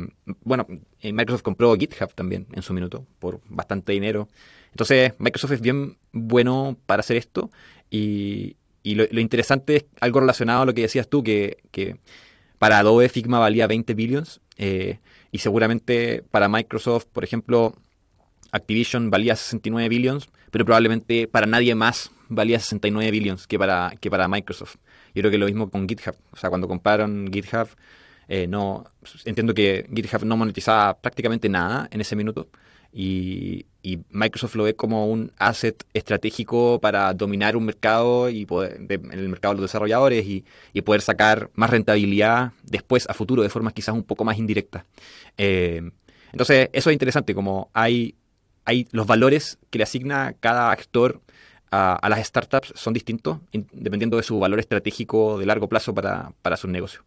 bueno, 0.43 0.67
eh, 1.01 1.13
Microsoft 1.13 1.43
compró 1.43 1.75
GitHub 1.77 2.13
también 2.15 2.47
en 2.53 2.63
su 2.63 2.73
minuto 2.73 3.07
por 3.19 3.41
bastante 3.49 3.93
dinero. 3.93 4.29
Entonces, 4.71 5.13
Microsoft 5.19 5.53
es 5.53 5.61
bien 5.61 5.99
bueno 6.13 6.77
para 6.87 7.01
hacer 7.01 7.17
esto 7.17 7.51
y, 7.91 8.57
lo, 8.85 9.21
interesante 9.21 9.77
es 9.77 9.85
algo 10.01 10.21
relacionado 10.21 10.63
a 10.63 10.67
lo 10.67 10.75
que 10.75 10.83
decías 10.83 11.09
tú, 11.09 11.23
que, 11.23 11.59
para 12.59 12.79
Adobe 12.79 13.09
Figma 13.09 13.39
valía 13.39 13.67
20 13.67 13.95
billions 13.95 14.41
eh, 14.57 14.99
y 15.31 15.39
seguramente 15.39 16.25
para 16.31 16.49
Microsoft, 16.49 17.07
por 17.13 17.25
ejemplo, 17.25 17.75
Activision 18.53 19.11
valía 19.11 19.35
69 19.35 19.89
billions, 19.89 20.29
pero 20.51 20.65
probablemente 20.65 21.27
para 21.27 21.47
nadie 21.47 21.75
más 21.75 22.11
valía 22.29 22.59
69 22.59 23.11
billions 23.11 23.47
que 23.47 23.59
para, 23.59 23.95
que 24.01 24.11
para 24.11 24.29
Microsoft. 24.29 24.77
Yo 25.15 25.23
creo 25.23 25.31
que 25.31 25.39
lo 25.39 25.47
mismo 25.47 25.71
con 25.71 25.89
GitHub. 25.89 26.15
O 26.31 26.37
sea, 26.37 26.51
cuando 26.51 26.69
compraron 26.69 27.31
GitHub, 27.33 27.69
eh, 28.29 28.47
no 28.47 28.85
entiendo 29.25 29.55
que 29.55 29.87
GitHub 29.95 30.25
no 30.25 30.37
monetizaba 30.37 30.99
prácticamente 31.01 31.49
nada 31.49 31.89
en 31.91 32.01
ese 32.01 32.17
minuto. 32.17 32.49
Y, 32.93 33.67
Microsoft 34.11 34.55
lo 34.55 34.63
ve 34.63 34.77
como 34.77 35.07
un 35.09 35.33
asset 35.39 35.85
estratégico 35.93 36.81
para 36.81 37.13
dominar 37.15 37.57
un 37.57 37.65
mercado 37.65 38.29
y 38.29 38.47
poder, 38.47 38.81
en 38.89 39.11
el 39.13 39.29
mercado 39.29 39.55
de 39.55 39.61
los 39.61 39.71
desarrolladores 39.71 40.25
y, 40.27 40.45
poder 40.83 41.01
sacar 41.01 41.51
más 41.55 41.71
rentabilidad 41.71 42.53
después 42.63 43.09
a 43.09 43.15
futuro 43.15 43.43
de 43.43 43.49
formas 43.49 43.73
quizás 43.73 43.95
un 43.95 44.05
poco 44.05 44.25
más 44.25 44.39
indirectas. 44.39 44.85
Eh, 45.37 45.91
entonces, 46.31 46.71
eso 46.73 46.91
es 46.91 46.95
interesante, 46.95 47.35
como 47.35 47.71
hay, 47.73 48.15
hay 48.65 48.87
los 48.93 49.07
valores 49.07 49.59
que 49.71 49.79
le 49.79 49.85
asigna 49.85 50.35
cada 50.39 50.71
actor 50.71 51.21
a, 51.73 52.09
las 52.09 52.25
startups 52.27 52.73
son 52.77 52.93
distintos 52.93 53.39
dependiendo 53.73 54.19
de 54.19 54.23
su 54.23 54.39
valor 54.39 54.61
estratégico 54.61 55.39
de 55.39 55.47
largo 55.47 55.69
plazo 55.69 55.95
para, 55.95 56.33
para 56.43 56.57
sus 56.57 56.71
negocios. 56.71 57.03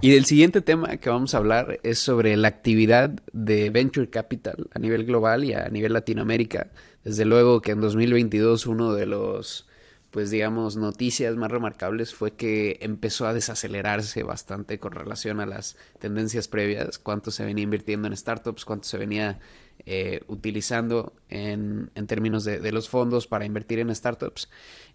Y 0.00 0.10
del 0.10 0.24
siguiente 0.24 0.60
tema 0.60 0.96
que 0.98 1.10
vamos 1.10 1.34
a 1.34 1.38
hablar 1.38 1.80
es 1.82 1.98
sobre 1.98 2.36
la 2.36 2.48
actividad 2.48 3.10
de 3.32 3.70
Venture 3.70 4.10
Capital 4.10 4.68
a 4.74 4.78
nivel 4.78 5.04
global 5.04 5.44
y 5.44 5.54
a 5.54 5.68
nivel 5.68 5.92
Latinoamérica. 5.92 6.70
Desde 7.04 7.24
luego 7.24 7.62
que 7.62 7.72
en 7.72 7.80
2022 7.80 8.66
uno 8.66 8.92
de 8.92 9.06
los, 9.06 9.66
pues 10.10 10.30
digamos, 10.30 10.76
noticias 10.76 11.36
más 11.36 11.50
remarcables 11.50 12.14
fue 12.14 12.32
que 12.32 12.78
empezó 12.80 13.26
a 13.26 13.32
desacelerarse 13.32 14.22
bastante 14.22 14.78
con 14.78 14.92
relación 14.92 15.40
a 15.40 15.46
las 15.46 15.76
tendencias 15.98 16.48
previas, 16.48 16.98
cuánto 16.98 17.30
se 17.30 17.44
venía 17.44 17.64
invirtiendo 17.64 18.08
en 18.08 18.16
startups, 18.16 18.64
cuánto 18.64 18.88
se 18.88 18.98
venía 18.98 19.38
eh, 19.84 20.22
utilizando 20.26 21.14
en, 21.28 21.90
términos 22.06 22.44
de, 22.44 22.72
los 22.72 22.88
fondos 22.88 23.26
para 23.26 23.44
invertir 23.44 23.78
en 23.78 23.94
startups. 23.94 24.48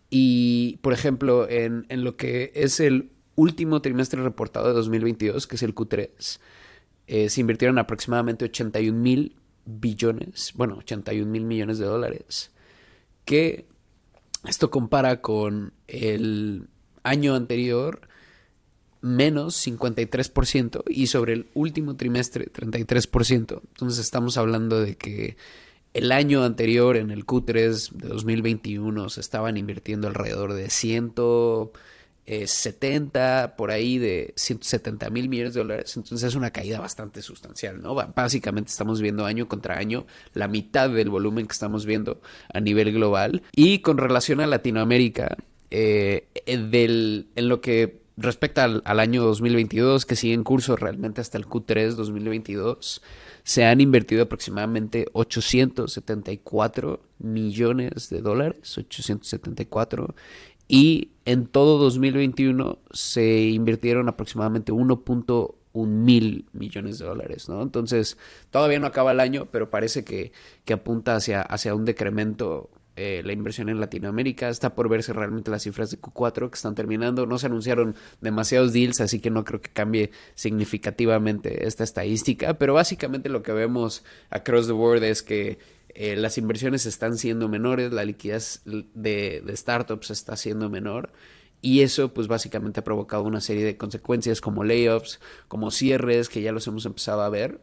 Y, 0.10 0.80
por 0.82 0.92
ejemplo, 0.92 1.48
en, 1.50 1.86
lo 1.90 2.18
que 2.18 2.52
es 2.56 2.82
el 2.82 3.12
último 3.36 3.82
trimestre 3.82 4.22
reportado 4.22 4.68
de 4.68 4.74
2022, 4.74 5.48
que 5.48 5.56
es 5.56 5.64
el 5.64 5.76
Q3, 5.76 6.40
eh, 7.08 7.30
se 7.30 7.42
invirtieron 7.42 7.78
aproximadamente 7.78 8.46
81 8.46 8.98
mil 8.98 9.36
billones, 9.66 10.54
bueno, 10.56 10.78
81 10.78 11.30
mil 11.30 11.46
millones 11.46 11.78
de 11.78 11.86
dólares, 11.86 12.52
que 13.26 13.66
esto 14.48 14.72
compara 14.72 15.22
con 15.22 15.74
el 15.88 16.68
año 17.04 17.36
anterior 17.36 18.08
menos 19.02 19.56
53% 19.66 20.84
y 20.88 21.08
sobre 21.08 21.34
el 21.34 21.50
último 21.54 21.96
trimestre 21.96 22.52
33%. 22.52 23.62
Entonces 23.68 24.00
estamos 24.00 24.38
hablando 24.38 24.80
de 24.80 24.96
que 24.96 25.38
el 25.94 26.12
año 26.12 26.44
anterior, 26.44 26.96
en 26.96 27.12
el 27.12 27.26
Q3 27.26 27.92
de 27.92 28.08
2021, 28.08 29.10
se 29.10 29.20
estaban 29.20 29.58
invirtiendo 29.58 30.08
alrededor 30.08 30.54
de 30.54 30.70
170, 32.26 33.56
por 33.58 33.72
ahí 33.72 33.98
de 33.98 34.34
170 34.36 35.10
mil 35.10 35.30
millones 35.30 35.54
de 35.54 35.62
dólares. 35.62 35.98
Entonces 35.98 36.30
es 36.30 36.36
una 36.36 36.52
caída 36.52 36.80
bastante 36.80 37.22
sustancial, 37.22 37.82
¿no? 37.82 37.96
Básicamente 37.96 38.70
estamos 38.70 39.02
viendo 39.02 39.26
año 39.26 39.48
contra 39.48 39.78
año 39.78 40.06
la 40.34 40.48
mitad 40.48 40.90
del 40.90 41.10
volumen 41.10 41.48
que 41.48 41.54
estamos 41.54 41.86
viendo 41.86 42.22
a 42.54 42.60
nivel 42.60 42.92
global. 42.94 43.44
Y 43.56 43.80
con 43.80 43.98
relación 43.98 44.40
a 44.40 44.48
Latinoamérica, 44.48 45.38
eh, 45.72 46.28
del, 46.46 47.28
en 47.36 47.48
lo 47.48 47.62
que 47.62 48.02
respecto 48.18 48.62
al, 48.62 49.00
año 49.00 49.24
2022, 49.24 50.06
que 50.06 50.16
sigue 50.16 50.34
en 50.34 50.44
curso 50.44 50.76
realmente 50.76 51.22
hasta 51.22 51.38
el 51.38 51.46
Q3 51.46 51.92
2022, 51.96 53.02
se 53.44 53.66
han 53.66 53.82
invertido 53.82 54.24
aproximadamente 54.24 55.08
874 55.14 57.02
millones 57.20 58.10
de 58.10 58.22
dólares, 58.22 58.78
874, 58.78 60.16
y 60.72 61.10
en 61.26 61.48
todo 61.48 61.78
2021 61.80 62.80
se 62.94 63.42
invirtieron 63.42 64.08
aproximadamente 64.08 64.72
1.1 64.72 65.54
mil 65.86 66.46
millones 66.54 66.98
de 66.98 67.06
dólares, 67.06 67.50
¿no? 67.50 67.62
Entonces, 67.62 68.18
todavía 68.52 68.80
no 68.80 68.88
acaba 68.88 69.12
el 69.12 69.20
año, 69.20 69.50
pero 69.52 69.70
parece 69.70 70.06
que, 70.06 70.32
que 70.64 70.72
apunta 70.72 71.18
hacia, 71.18 71.42
hacia 71.42 71.76
un 71.76 71.84
decremento 71.84 72.70
eh, 72.98 73.22
la 73.24 73.32
inversión 73.32 73.70
en 73.70 73.80
Latinoamérica. 73.80 74.50
Está 74.50 74.76
por 74.76 74.90
verse 74.90 75.14
realmente 75.14 75.50
las 75.50 75.64
cifras 75.64 75.92
de 75.92 76.00
Q4 76.00 76.50
que 76.50 76.56
están 76.56 76.76
terminando. 76.76 77.26
No 77.26 77.38
se 77.38 77.46
anunciaron 77.48 77.96
demasiados 78.20 78.74
deals, 78.74 79.00
así 79.02 79.20
que 79.20 79.30
no 79.30 79.46
creo 79.46 79.62
que 79.62 79.72
cambie 79.72 80.12
significativamente 80.36 81.68
esta 81.68 81.84
estadística. 81.84 82.58
Pero 82.58 82.74
básicamente 82.74 83.30
lo 83.30 83.44
que 83.44 83.54
vemos 83.54 84.04
across 84.30 84.68
the 84.68 84.74
board 84.74 85.04
es 85.04 85.24
que 85.24 85.58
eh, 85.90 86.16
las 86.16 86.38
inversiones 86.38 86.86
están 86.86 87.18
siendo 87.18 87.48
menores, 87.48 87.94
la 87.94 88.06
liquidez 88.06 88.62
de, 88.66 89.42
de 89.46 89.58
startups 89.58 90.12
está 90.12 90.36
siendo 90.36 90.70
menor. 90.70 91.12
Y 91.62 91.82
eso, 91.82 92.14
pues 92.14 92.28
básicamente 92.28 92.80
ha 92.80 92.84
provocado 92.84 93.24
una 93.24 93.40
serie 93.40 93.64
de 93.64 93.78
consecuencias 93.78 94.42
como 94.42 94.64
layoffs, 94.64 95.20
como 95.48 95.72
cierres, 95.72 96.28
que 96.28 96.42
ya 96.42 96.52
los 96.52 96.68
hemos 96.68 96.86
empezado 96.86 97.22
a 97.22 97.30
ver. 97.30 97.62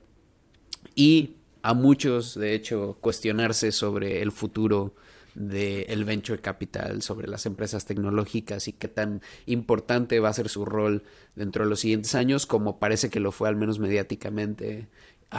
Y 0.95 1.35
a 1.63 1.75
muchos, 1.75 2.35
de 2.35 2.55
hecho, 2.55 2.97
cuestionarse 3.01 3.73
sobre 3.73 4.23
el 4.23 4.33
futuro 4.33 4.95
del 5.39 6.05
venture 6.05 6.41
capital, 6.41 7.01
sobre 7.01 7.29
las 7.29 7.47
empresas 7.47 7.85
tecnológicas 7.85 8.67
y 8.67 8.73
qué 8.73 8.89
tan 8.89 9.23
importante 9.47 10.19
va 10.19 10.31
a 10.31 10.33
ser 10.33 10.49
su 10.49 10.65
rol 10.65 11.05
dentro 11.37 11.65
de 11.65 11.71
los 11.71 11.81
siguientes 11.81 12.17
años, 12.17 12.45
como 12.45 12.81
parece 12.81 13.09
que 13.09 13.21
lo 13.21 13.31
fue 13.31 13.49
al 13.49 13.55
menos 13.55 13.79
mediáticamente 13.79 14.89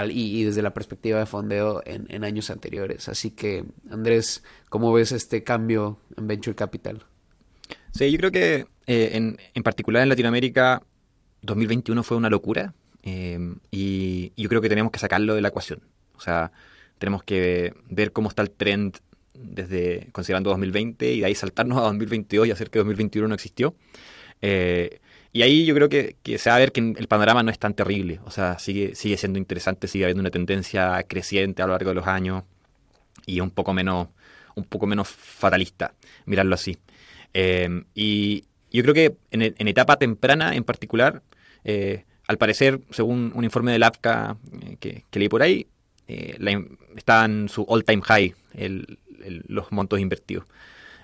y, 0.09 0.43
desde 0.45 0.61
la 0.61 0.73
perspectiva 0.73 1.19
de 1.19 1.25
fondeo 1.25 1.81
en, 1.85 2.23
años 2.23 2.49
anteriores. 2.49 3.09
Así 3.09 3.31
que, 3.31 3.65
Andrés, 3.89 4.43
¿cómo 4.69 4.93
ves 4.93 5.11
este 5.11 5.43
cambio 5.43 5.99
en 6.15 6.27
venture 6.27 6.55
capital? 6.55 7.03
Sí, 7.91 8.09
yo 8.09 8.17
creo 8.19 8.31
que 8.31 8.67
eh, 8.87 9.37
en, 9.53 9.63
particular 9.63 10.03
en 10.03 10.09
Latinoamérica 10.09 10.81
2021 11.41 12.03
fue 12.03 12.15
una 12.15 12.29
locura 12.29 12.73
eh, 13.03 13.37
y 13.69 14.31
yo 14.41 14.47
creo 14.47 14.61
que 14.61 14.69
tenemos 14.69 14.93
que 14.93 14.99
sacarlo 14.99 15.35
de 15.35 15.41
la 15.41 15.49
ecuación. 15.49 15.81
O 16.15 16.21
sea, 16.21 16.53
tenemos 16.99 17.23
que 17.23 17.73
ver 17.89 18.13
cómo 18.13 18.29
está 18.29 18.43
el 18.43 18.51
trend 18.51 18.99
desde 19.41 20.09
considerando 20.11 20.49
2020 20.51 21.11
y 21.11 21.19
de 21.21 21.25
ahí 21.25 21.35
saltarnos 21.35 21.77
a 21.77 21.81
2022 21.81 22.47
y 22.47 22.51
hacer 22.51 22.69
que 22.69 22.79
2021 22.79 23.27
no 23.27 23.35
existió. 23.35 23.75
Eh, 24.41 24.99
y 25.31 25.43
ahí 25.43 25.65
yo 25.65 25.75
creo 25.75 25.89
que, 25.89 26.15
se 26.37 26.49
va 26.49 26.55
a 26.55 26.59
ver 26.59 26.71
que 26.71 26.79
el 26.79 27.07
panorama 27.07 27.43
no 27.43 27.51
es 27.51 27.59
tan 27.59 27.73
terrible. 27.73 28.19
O 28.25 28.31
sea, 28.31 28.57
sigue, 28.59 28.95
sigue 28.95 29.17
siendo 29.17 29.37
interesante, 29.37 29.87
sigue 29.87 30.05
habiendo 30.05 30.21
una 30.21 30.31
tendencia 30.31 31.03
creciente 31.03 31.61
a 31.61 31.67
lo 31.67 31.73
largo 31.73 31.89
de 31.89 31.95
los 31.95 32.07
años 32.07 32.43
y 33.25 33.39
un 33.39 33.51
poco 33.51 33.73
menos, 33.73 34.07
un 34.55 34.63
poco 34.63 34.87
menos 34.87 35.07
fatalista, 35.07 35.93
mirarlo 36.25 36.55
así. 36.55 36.77
Eh, 37.33 37.83
y 37.93 38.45
yo 38.71 38.81
creo 38.81 38.93
que 38.93 39.15
en, 39.31 39.67
etapa 39.67 39.97
temprana 39.97 40.55
en 40.55 40.63
particular, 40.63 41.21
eh, 41.63 42.05
al 42.27 42.37
parecer, 42.37 42.79
según 42.89 43.31
un 43.35 43.43
informe 43.43 43.71
del 43.71 43.83
APCA 43.83 44.37
eh, 44.61 44.77
que, 44.79 45.03
leí 45.11 45.29
por 45.29 45.43
ahí, 45.43 45.67
está 46.95 47.25
en 47.25 47.49
su 47.49 47.63
all-time 47.69 48.01
high 48.01 48.33
los 49.47 49.71
montos 49.71 49.99
invertidos. 49.99 50.45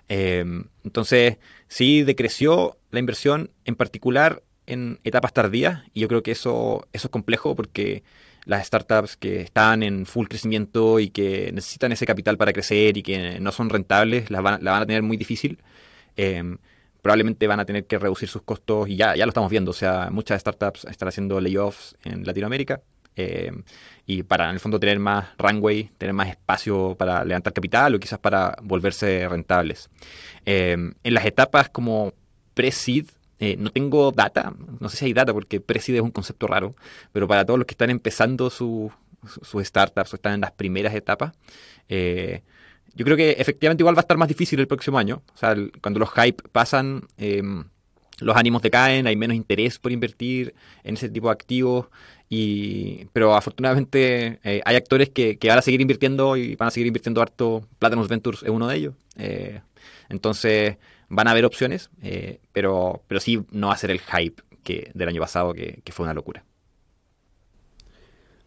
entonces, 0.08 1.38
sí 1.68 2.04
decreció 2.04 2.78
la 2.92 3.00
inversión, 3.00 3.52
en 3.66 3.76
particular 3.76 4.44
en 4.68 5.00
etapas 5.04 5.34
tardías, 5.34 5.84
y 5.94 6.02
yo 6.02 6.08
creo 6.08 6.24
que 6.24 6.32
eso, 6.32 6.88
eso 6.94 7.08
es 7.08 7.12
complejo 7.12 7.56
porque 7.56 8.04
las 8.46 8.68
startups 8.68 9.18
que 9.18 9.42
están 9.42 9.84
en 9.84 10.06
full 10.06 10.28
crecimiento 10.28 11.00
y 11.00 11.10
que 11.10 11.52
necesitan 11.52 11.92
ese 11.92 12.06
capital 12.06 12.38
para 12.38 12.54
crecer 12.54 12.98
y 12.98 13.04
que 13.04 13.40
no 13.40 13.52
son 13.52 13.70
rentables, 13.70 14.30
la 14.30 14.42
van, 14.42 14.64
la 14.64 14.72
van 14.72 14.84
a 14.84 14.86
tener 14.86 15.02
muy 15.02 15.18
difícil. 15.18 15.60
Em, 16.16 16.58
probablemente 17.02 17.48
van 17.48 17.60
a 17.60 17.66
tener 17.66 17.86
que 17.86 18.00
reducir 18.00 18.30
sus 18.30 18.44
costos 18.44 18.88
y 18.90 18.96
ya, 18.96 19.16
ya 19.16 19.26
lo 19.26 19.30
estamos 19.30 19.50
viendo. 19.50 19.72
O 19.72 19.74
sea, 19.74 20.10
muchas 20.12 20.42
startups 20.42 20.86
están 20.86 21.10
haciendo 21.10 21.40
layoffs 21.42 21.96
en 22.04 22.26
Latinoamérica. 22.26 22.82
Em, 23.16 23.64
y 24.06 24.24
para 24.24 24.50
en 24.50 24.56
el 24.56 24.60
fondo 24.60 24.80
tener 24.80 25.00
más 25.00 25.30
runway, 25.38 25.90
tener 25.98 26.14
más 26.14 26.30
espacio 26.30 26.96
para 26.98 27.24
levantar 27.24 27.54
capital 27.54 27.96
o 27.96 28.00
quizás 28.00 28.20
para 28.20 28.58
volverse 28.62 29.28
rentables. 29.28 29.90
Em, 30.46 30.94
en 31.04 31.14
las 31.14 31.26
etapas 31.26 31.70
como 31.70 32.14
pre-seed, 32.54 33.06
eh, 33.40 33.56
no 33.58 33.72
tengo 33.72 34.12
data, 34.12 34.54
no 34.80 34.90
sé 34.90 34.98
si 34.98 35.06
hay 35.06 35.14
data 35.14 35.34
porque 35.34 35.60
preside 35.60 35.98
es 35.98 36.04
un 36.04 36.12
concepto 36.12 36.48
raro, 36.48 36.76
pero 37.12 37.28
para 37.28 37.46
todos 37.46 37.60
los 37.60 37.66
que 37.66 37.74
están 37.74 37.90
empezando 37.90 38.50
sus 38.50 38.92
startups 39.56 40.14
o 40.14 40.16
están 40.16 40.34
en 40.36 40.42
las 40.42 40.52
primeras 40.52 40.94
etapas, 40.94 41.34
eh, 41.90 42.44
yo 42.96 43.04
creo 43.04 43.18
que 43.18 43.32
efectivamente 43.32 43.82
igual 43.82 43.96
va 43.96 44.00
a 44.00 44.02
estar 44.02 44.18
más 44.18 44.30
difícil 44.30 44.60
el 44.60 44.68
próximo 44.68 44.98
año. 44.98 45.22
O 45.34 45.38
sea, 45.38 45.54
cuando 45.82 46.00
los 46.00 46.10
hype 46.12 46.42
pasan, 46.50 47.08
los 48.20 48.36
ánimos 48.36 48.62
decaen, 48.62 49.08
hay 49.08 49.16
menos 49.16 49.36
interés 49.36 49.80
por 49.80 49.92
invertir 49.92 50.54
en 50.84 50.96
ese 50.96 51.10
tipo 51.10 51.28
de 51.28 51.34
activos. 51.34 51.88
Y, 52.30 53.06
pero 53.14 53.36
afortunadamente 53.36 54.40
eh, 54.44 54.62
hay 54.66 54.76
actores 54.76 55.10
que, 55.10 55.38
que, 55.38 55.48
van 55.48 55.60
a 55.60 55.62
seguir 55.62 55.82
invirtiendo 55.82 56.36
y 56.38 56.56
van 56.56 56.68
a 56.68 56.72
seguir 56.72 56.88
invirtiendo 56.88 57.22
harto. 57.22 57.68
Platinum 57.80 58.08
Ventures 58.08 58.44
es 58.44 58.50
uno 58.50 58.68
de 58.68 58.76
ellos. 58.76 58.94
entonces, 60.10 60.78
van 61.10 61.28
a 61.28 61.32
haber 61.32 61.46
opciones, 61.46 61.90
eh, 62.02 62.40
pero, 62.52 63.04
pero 63.08 63.20
sí 63.20 63.44
no 63.52 63.68
va 63.68 63.74
a 63.74 63.78
ser 63.78 63.92
el 63.92 64.00
hype 64.00 64.42
que, 64.64 64.92
del 64.94 65.10
año 65.10 65.22
pasado, 65.22 65.54
que, 65.54 65.82
fue 65.92 66.04
una 66.04 66.14
locura. 66.14 66.44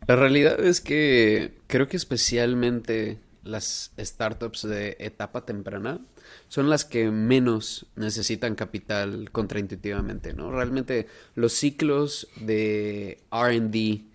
La 0.07 0.17
realidad 0.17 0.59
es 0.65 0.81
que 0.81 1.53
creo 1.67 1.89
que 1.89 1.97
especialmente 1.97 3.19
las 3.49 3.93
startups 3.99 4.62
de 4.62 4.97
etapa 5.00 5.45
temprana 5.45 6.00
son 6.49 6.69
las 6.69 6.85
que 6.85 7.11
menos 7.11 7.87
necesitan 7.97 8.55
capital 8.55 9.31
contraintuitivamente, 9.33 10.35
¿no? 10.35 10.50
Realmente 10.50 11.07
los 11.35 11.52
ciclos 11.52 12.28
de 12.37 13.23
RD 13.33 14.07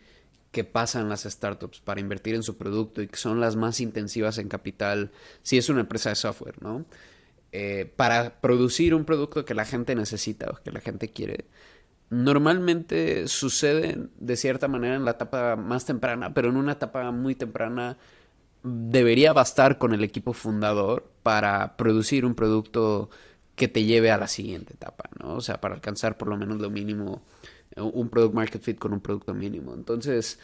que 0.52 0.64
pasan 0.64 1.10
las 1.10 1.24
startups 1.24 1.80
para 1.80 2.00
invertir 2.00 2.36
en 2.36 2.44
su 2.44 2.58
producto 2.58 3.02
y 3.02 3.08
que 3.08 3.18
son 3.18 3.40
las 3.40 3.56
más 3.56 3.82
intensivas 3.82 4.38
en 4.38 4.50
capital, 4.50 5.12
si 5.42 5.58
es 5.58 5.68
una 5.70 5.82
empresa 5.82 6.10
de 6.10 6.16
software, 6.16 6.62
¿no? 6.62 6.86
Eh, 7.52 7.92
para 7.96 8.40
producir 8.40 8.94
un 8.96 9.06
producto 9.06 9.46
que 9.46 9.54
la 9.54 9.66
gente 9.66 9.96
necesita 9.96 10.50
o 10.50 10.64
que 10.64 10.72
la 10.72 10.80
gente 10.80 11.10
quiere, 11.10 11.46
normalmente 12.10 13.28
suceden 13.28 14.12
de 14.20 14.38
cierta 14.38 14.68
manera 14.68 14.96
en 14.96 15.06
la 15.06 15.12
etapa 15.12 15.56
más 15.56 15.86
temprana, 15.86 16.34
pero 16.34 16.50
en 16.50 16.58
una 16.58 16.74
etapa 16.74 17.12
muy 17.12 17.36
temprana 17.36 17.98
debería 18.64 19.34
bastar 19.34 19.78
con 19.78 19.94
el 19.94 20.04
equipo 20.04 20.34
fundador 20.34 21.12
para 21.22 21.76
producir 21.76 22.26
un 22.26 22.34
producto 22.34 23.10
que 23.56 23.68
te 23.68 23.84
lleve 23.84 24.10
a 24.12 24.18
la 24.18 24.28
siguiente 24.28 24.74
etapa, 24.74 25.10
¿no? 25.20 25.36
O 25.36 25.42
sea, 25.42 25.62
para 25.62 25.76
alcanzar 25.76 26.18
por 26.18 26.28
lo 26.28 26.38
menos 26.38 26.60
lo 26.60 26.70
mínimo, 26.70 27.24
un 27.76 28.10
product 28.10 28.34
market 28.34 28.62
fit 28.62 28.80
con 28.80 28.94
un 28.94 29.02
producto 29.02 29.34
mínimo. 29.34 29.74
Entonces, 29.74 30.40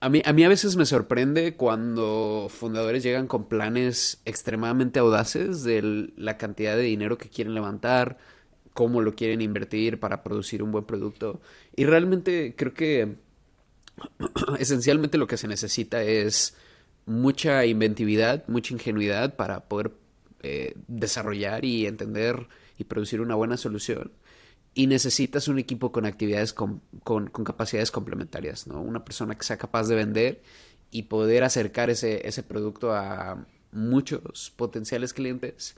a 0.00 0.08
mí, 0.08 0.22
a 0.24 0.32
mí 0.32 0.44
a 0.44 0.48
veces 0.48 0.76
me 0.76 0.86
sorprende 0.86 1.54
cuando 1.54 2.48
fundadores 2.50 3.02
llegan 3.02 3.26
con 3.26 3.48
planes 3.48 4.20
extremadamente 4.24 4.98
audaces 4.98 5.62
de 5.64 6.12
la 6.16 6.36
cantidad 6.36 6.76
de 6.76 6.82
dinero 6.82 7.18
que 7.18 7.28
quieren 7.28 7.54
levantar, 7.54 8.18
cómo 8.72 9.00
lo 9.00 9.14
quieren 9.14 9.40
invertir 9.40 10.00
para 10.00 10.22
producir 10.22 10.62
un 10.62 10.72
buen 10.72 10.84
producto. 10.84 11.40
Y 11.76 11.84
realmente 11.84 12.54
creo 12.56 12.74
que 12.74 13.16
esencialmente 14.58 15.18
lo 15.18 15.26
que 15.26 15.36
se 15.36 15.46
necesita 15.46 16.02
es 16.02 16.56
mucha 17.06 17.64
inventividad, 17.66 18.44
mucha 18.48 18.74
ingenuidad 18.74 19.36
para 19.36 19.68
poder 19.68 19.92
eh, 20.42 20.74
desarrollar 20.88 21.64
y 21.64 21.86
entender 21.86 22.48
y 22.78 22.84
producir 22.84 23.20
una 23.20 23.34
buena 23.34 23.56
solución 23.56 24.12
y 24.74 24.88
necesitas 24.88 25.48
un 25.48 25.58
equipo 25.58 25.92
con 25.92 26.04
actividades 26.04 26.52
con, 26.52 26.82
con, 27.04 27.28
capacidades 27.28 27.90
complementarias, 27.90 28.66
¿no? 28.66 28.80
Una 28.82 29.04
persona 29.04 29.36
que 29.36 29.44
sea 29.44 29.56
capaz 29.56 29.86
de 29.88 29.94
vender 29.94 30.42
y 30.90 31.04
poder 31.04 31.44
acercar 31.44 31.90
ese, 31.90 32.26
ese 32.26 32.42
producto 32.42 32.92
a 32.92 33.46
muchos 33.70 34.52
potenciales 34.56 35.12
clientes 35.14 35.76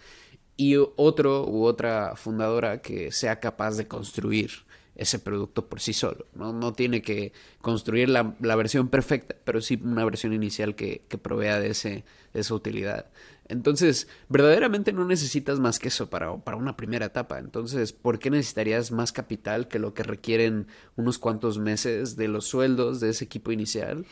y 0.57 0.77
otro 0.77 1.47
u 1.47 1.65
otra 1.65 2.17
fundadora 2.17 2.81
que 2.81 3.13
sea 3.13 3.41
capaz 3.41 3.77
de 3.77 3.87
construir 3.87 4.66
ese 4.97 5.19
producto 5.19 5.67
por 5.67 5.81
sí 5.81 5.93
solo. 5.93 6.27
No, 6.35 6.53
no 6.53 6.73
tiene 6.73 7.03
que 7.03 7.33
construir 7.61 8.09
la, 8.09 8.35
la, 8.41 8.57
versión 8.57 8.89
perfecta, 8.89 9.37
pero 9.45 9.61
sí 9.61 9.81
una 9.83 10.05
versión 10.05 10.33
inicial 10.33 10.75
que, 10.75 11.03
que 11.09 11.19
provea 11.19 11.61
de, 11.61 11.71
ese, 11.71 12.05
de 12.33 12.41
esa 12.41 12.55
utilidad. 12.55 13.07
Entonces, 13.49 14.09
verdaderamente 14.29 14.93
no 14.93 15.05
necesitas 15.05 15.61
más 15.61 15.79
que 15.79 15.89
eso 15.89 16.11
para, 16.11 16.37
para, 16.39 16.57
una 16.57 16.77
primera 16.77 17.07
etapa. 17.07 17.39
Entonces, 17.39 17.93
¿por 17.93 18.19
qué 18.19 18.31
necesitarías 18.31 18.91
más 18.91 19.13
capital 19.13 19.69
que 19.69 19.79
lo 19.79 19.95
que 19.95 20.03
requieren 20.03 20.67
unos 20.97 21.19
cuantos 21.19 21.59
meses 21.59 22.17
de 22.17 22.29
los 22.29 22.47
sueldos 22.47 23.01
de 23.01 23.11
ese 23.11 23.25
equipo 23.25 23.53
inicial 23.53 24.05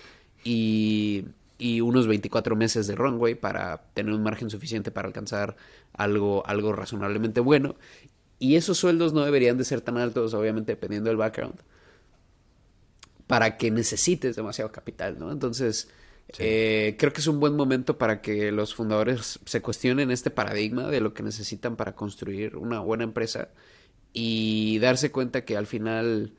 y, 0.45 1.25
y 1.59 1.81
unos 1.81 2.07
24 2.07 2.55
meses 2.55 2.87
de 2.87 2.95
runway 2.95 3.35
para 3.35 3.79
tener 3.95 4.15
un 4.15 4.23
margen 4.23 4.51
suficiente 4.51 4.93
para 4.93 5.09
alcanzar 5.09 5.57
algo, 5.93 6.47
algo 6.47 6.73
razonablemente 6.73 7.41
bueno? 7.41 7.75
Y 8.45 8.57
esos 8.57 8.77
sueldos 8.77 9.15
no 9.15 9.25
deberían 9.25 9.57
de 9.57 9.65
ser 9.65 9.81
tan 9.81 9.97
altos, 9.97 10.35
obviamente, 10.35 10.73
dependiendo 10.73 11.09
del 11.09 11.17
background, 11.17 11.55
para 13.27 13.57
que 13.57 13.71
necesites 13.71 14.37
demasiado 14.37 14.71
capital, 14.71 15.19
¿no? 15.19 15.33
Entonces, 15.33 15.89
eh, 16.39 16.95
creo 16.99 17.11
que 17.15 17.23
es 17.23 17.27
un 17.27 17.41
buen 17.41 17.57
momento 17.57 17.97
para 17.97 18.21
que 18.21 18.53
los 18.53 18.75
fundadores 18.75 19.41
se 19.47 19.63
cuestionen 19.63 20.11
este 20.11 20.29
paradigma 20.29 20.91
de 20.91 21.01
lo 21.01 21.15
que 21.15 21.23
necesitan 21.23 21.77
para 21.77 21.95
construir 21.95 22.59
una 22.59 22.81
buena 22.81 23.05
empresa 23.05 23.49
y 24.13 24.79
darse 24.79 25.11
cuenta 25.11 25.47
que 25.47 25.57
al 25.57 25.67
final 25.67 26.35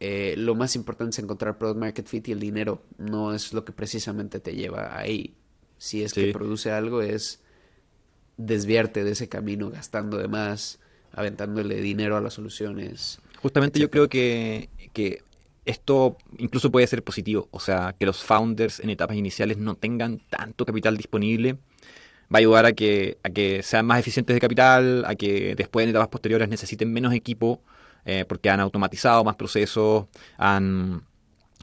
eh, 0.00 0.34
lo 0.36 0.54
más 0.54 0.76
importante 0.76 1.12
es 1.12 1.18
encontrar 1.20 1.56
product 1.56 1.80
market 1.80 2.06
fit 2.08 2.28
y 2.28 2.32
el 2.32 2.40
dinero 2.40 2.82
no 2.98 3.32
es 3.32 3.54
lo 3.54 3.64
que 3.64 3.72
precisamente 3.72 4.38
te 4.38 4.54
lleva 4.54 4.98
ahí. 4.98 5.34
Si 5.78 6.02
es 6.02 6.12
que 6.12 6.30
produce 6.30 6.72
algo 6.72 7.00
es 7.00 7.40
desviarte 8.36 9.02
de 9.02 9.12
ese 9.12 9.30
camino 9.30 9.70
gastando 9.70 10.18
de 10.18 10.28
más, 10.28 10.78
aventándole 11.12 11.80
dinero 11.80 12.16
a 12.16 12.20
las 12.20 12.34
soluciones. 12.34 13.20
Justamente 13.40 13.78
yo 13.78 13.90
creo 13.90 14.08
que, 14.08 14.68
que 14.92 15.22
esto 15.64 16.16
incluso 16.38 16.70
puede 16.70 16.86
ser 16.86 17.02
positivo, 17.02 17.48
o 17.50 17.60
sea, 17.60 17.94
que 17.98 18.06
los 18.06 18.22
founders 18.22 18.80
en 18.80 18.90
etapas 18.90 19.16
iniciales 19.16 19.58
no 19.58 19.74
tengan 19.74 20.20
tanto 20.30 20.64
capital 20.64 20.96
disponible 20.96 21.58
va 22.32 22.36
a 22.36 22.40
ayudar 22.40 22.66
a 22.66 22.72
que, 22.72 23.18
a 23.22 23.30
que 23.30 23.62
sean 23.62 23.86
más 23.86 24.00
eficientes 24.00 24.34
de 24.34 24.40
capital, 24.40 25.04
a 25.06 25.14
que 25.14 25.54
después 25.56 25.84
en 25.84 25.90
etapas 25.90 26.08
posteriores 26.08 26.48
necesiten 26.48 26.92
menos 26.92 27.14
equipo, 27.14 27.62
eh, 28.04 28.24
porque 28.28 28.50
han 28.50 28.60
automatizado 28.60 29.24
más 29.24 29.36
procesos, 29.36 30.06
han 30.36 31.02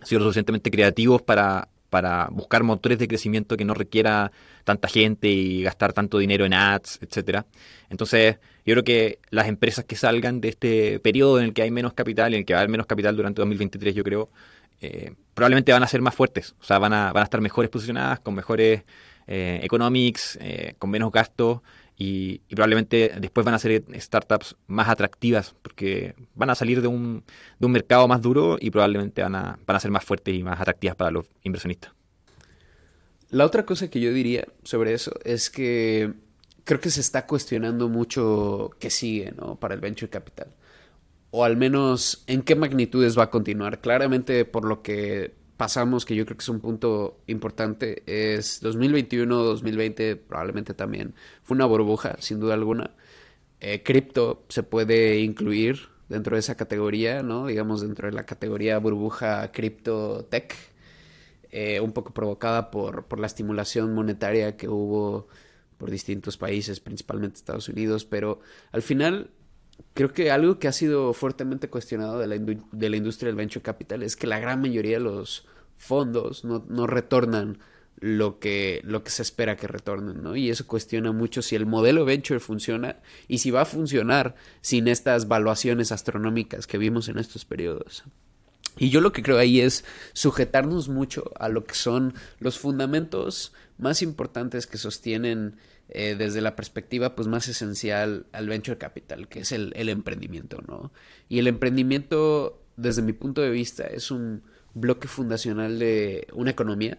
sido 0.04 0.20
lo 0.20 0.26
suficientemente 0.26 0.72
creativos 0.72 1.22
para, 1.22 1.68
para 1.90 2.28
buscar 2.32 2.64
motores 2.64 3.00
de 3.00 3.08
crecimiento 3.08 3.58
que 3.58 3.66
no 3.66 3.74
requiera 3.74 4.32
tanta 4.64 4.88
gente 4.88 5.28
y 5.28 5.64
gastar 5.64 5.94
tanto 5.94 6.18
dinero 6.18 6.46
en 6.46 6.54
ads, 6.54 7.00
etcétera. 7.02 7.46
Entonces, 7.90 8.38
yo 8.66 8.74
creo 8.74 8.84
que 8.84 9.20
las 9.30 9.48
empresas 9.48 9.86
que 9.86 9.96
salgan 9.96 10.42
de 10.42 10.50
este 10.50 11.00
periodo 11.00 11.40
en 11.40 11.46
el 11.46 11.54
que 11.54 11.62
hay 11.62 11.72
menos 11.72 11.94
capital, 11.94 12.34
en 12.34 12.40
el 12.40 12.46
que 12.46 12.54
va 12.54 12.60
a 12.60 12.62
haber 12.62 12.72
menos 12.72 12.88
capital 12.88 13.16
durante 13.16 13.42
2023, 13.42 13.94
yo 13.94 14.04
creo, 14.04 14.30
eh, 14.82 15.14
probablemente 15.34 15.72
van 15.72 15.84
a 15.84 15.88
ser 15.88 16.02
más 16.02 16.16
fuertes, 16.16 16.56
o 16.60 16.64
sea, 16.64 16.80
van 16.80 16.94
a, 16.94 17.14
van 17.14 17.22
a 17.22 17.26
estar 17.26 17.42
mejores 17.42 17.70
posicionadas, 17.70 18.20
con 18.20 18.34
mejores 18.34 18.84
eh, 19.28 19.60
economics, 19.64 20.38
eh, 20.42 20.74
con 20.80 20.90
menos 20.90 21.12
gastos 21.12 21.62
y, 21.98 22.40
probablemente 22.50 23.14
después 23.20 23.46
van 23.46 23.54
a 23.54 23.60
ser 23.60 23.84
startups 24.00 24.56
más 24.68 24.90
atractivas 24.90 25.56
porque 25.62 26.16
van 26.34 26.50
a 26.50 26.56
salir 26.56 26.82
de 26.82 26.88
un, 26.88 27.24
de 27.60 27.66
un 27.66 27.72
mercado 27.72 28.08
más 28.08 28.22
duro 28.22 28.58
y 28.60 28.72
probablemente 28.72 29.22
van 29.22 29.36
a, 29.36 29.60
van 29.66 29.78
a 29.78 29.80
ser 29.80 29.92
más 29.92 30.04
fuertes 30.04 30.36
y 30.36 30.44
más 30.44 30.60
atractivas 30.60 30.96
para 30.96 31.12
los 31.12 31.26
inversionistas. 31.44 31.94
La 33.30 33.46
otra 33.46 33.66
cosa 33.66 33.90
que 33.90 34.00
yo 34.00 34.12
diría 34.14 34.46
sobre 34.64 34.94
eso 34.94 35.12
es 35.24 35.50
que 35.50 36.14
creo 36.66 36.80
que 36.82 36.90
se 36.92 37.02
está 37.02 37.26
cuestionando 37.28 37.90
mucho 37.90 38.72
qué 38.80 38.90
sigue, 38.90 39.32
¿no? 39.32 39.56
Para 39.60 39.76
el 39.76 39.82
venture 39.82 40.10
capital. 40.10 40.50
O 41.32 41.46
al 41.46 41.58
menos 41.58 42.24
en 42.28 42.42
qué 42.44 42.56
magnitudes 42.56 43.18
va 43.18 43.24
a 43.26 43.30
continuar. 43.32 43.82
Claramente 43.82 44.46
por 44.46 44.66
lo 44.66 44.82
que 44.82 45.34
pasamos, 45.58 46.06
que 46.06 46.16
yo 46.16 46.26
creo 46.26 46.38
que 46.38 46.44
es 46.44 46.50
un 46.50 46.60
punto 46.62 47.20
importante, 47.28 48.04
es 48.08 48.60
2021, 48.62 49.44
2020 49.44 50.16
probablemente 50.18 50.74
también. 50.74 51.14
Fue 51.44 51.56
una 51.56 51.66
burbuja, 51.66 52.18
sin 52.20 52.40
duda 52.40 52.56
alguna. 52.56 52.92
Eh, 53.62 53.84
cripto 53.84 54.46
se 54.50 54.64
puede 54.64 55.20
incluir 55.20 55.90
dentro 56.10 56.36
de 56.36 56.40
esa 56.42 56.56
categoría, 56.56 57.24
¿no? 57.24 57.48
Digamos 57.48 57.82
dentro 57.82 58.08
de 58.08 58.14
la 58.14 58.26
categoría 58.26 58.78
burbuja 58.80 59.52
cripto 59.52 60.26
tech 60.26 60.56
eh, 61.52 61.80
un 61.80 61.94
poco 61.94 62.14
provocada 62.14 62.72
por, 62.72 63.06
por 63.06 63.20
la 63.20 63.28
estimulación 63.28 63.94
monetaria 63.94 64.58
que 64.58 64.68
hubo 64.68 65.28
por 65.86 65.92
distintos 65.92 66.36
países, 66.36 66.80
principalmente 66.80 67.38
Estados 67.38 67.70
Unidos, 67.70 68.06
pero 68.06 68.40
al 68.72 68.82
final 68.82 69.30
creo 69.94 70.14
que 70.14 70.32
algo 70.32 70.58
que 70.58 70.68
ha 70.68 70.72
sido 70.72 71.14
fuertemente 71.14 71.70
cuestionado 71.70 72.18
de 72.18 72.26
la, 72.26 72.38
de 72.40 72.90
la 72.90 72.98
industria 72.98 73.28
del 73.28 73.36
venture 73.36 73.62
capital 73.62 74.02
es 74.02 74.16
que 74.16 74.26
la 74.26 74.40
gran 74.40 74.62
mayoría 74.62 74.98
de 74.98 75.04
los 75.04 75.46
fondos 75.78 76.44
no, 76.44 76.88
retornan 76.88 77.60
lo 78.00 78.40
que, 78.40 78.82
lo 78.84 79.04
que 79.04 79.12
se 79.12 79.22
espera 79.22 79.58
que 79.58 79.68
retornen, 79.68 80.24
¿no? 80.24 80.36
Y 80.36 80.50
eso 80.50 80.66
cuestiona 80.66 81.12
mucho 81.12 81.44
si 81.44 81.56
el 81.56 81.68
modelo 81.68 82.04
venture 82.04 82.40
funciona 82.40 82.98
y 83.28 83.38
si 83.38 83.52
va 83.52 83.62
a 83.62 83.66
funcionar 83.66 84.34
sin 84.62 84.88
estas 84.88 85.28
valuaciones 85.28 85.92
astronómicas 85.92 86.66
que 86.66 86.80
vimos 86.80 87.10
en 87.10 87.20
estos 87.20 87.46
periodos. 87.46 88.06
Y 88.78 88.90
yo 88.90 89.02
lo 89.02 89.12
que 89.12 89.24
creo 89.24 89.38
ahí 89.38 89.62
es 89.62 89.86
sujetarnos 90.14 90.90
mucho 90.90 91.32
a 91.40 91.50
lo 91.50 91.64
que 91.64 91.76
son 91.76 92.14
los 92.40 92.60
fundamentos 92.60 93.54
más 93.78 94.02
importantes 94.02 94.68
que 94.68 94.78
sostienen 94.78 95.58
eh, 95.90 96.16
desde 96.18 96.42
la 96.42 96.56
perspectiva 96.56 97.16
pues 97.16 97.28
más 97.28 97.48
esencial 97.48 98.26
al 98.32 98.50
venture 98.50 98.78
capital, 98.78 99.28
que 99.28 99.42
es 99.42 99.52
el, 99.52 99.74
emprendimiento, 99.90 100.62
¿no? 100.68 100.92
Y 101.30 101.40
el 101.40 101.48
emprendimiento, 101.48 102.64
desde 102.76 103.02
mi 103.02 103.14
punto 103.14 103.42
de 103.42 103.52
vista, 103.52 103.86
es 103.86 104.12
un 104.12 104.44
bloque 104.74 105.08
fundacional 105.08 105.80
de 105.80 106.28
una 106.34 106.52
economía, 106.52 106.98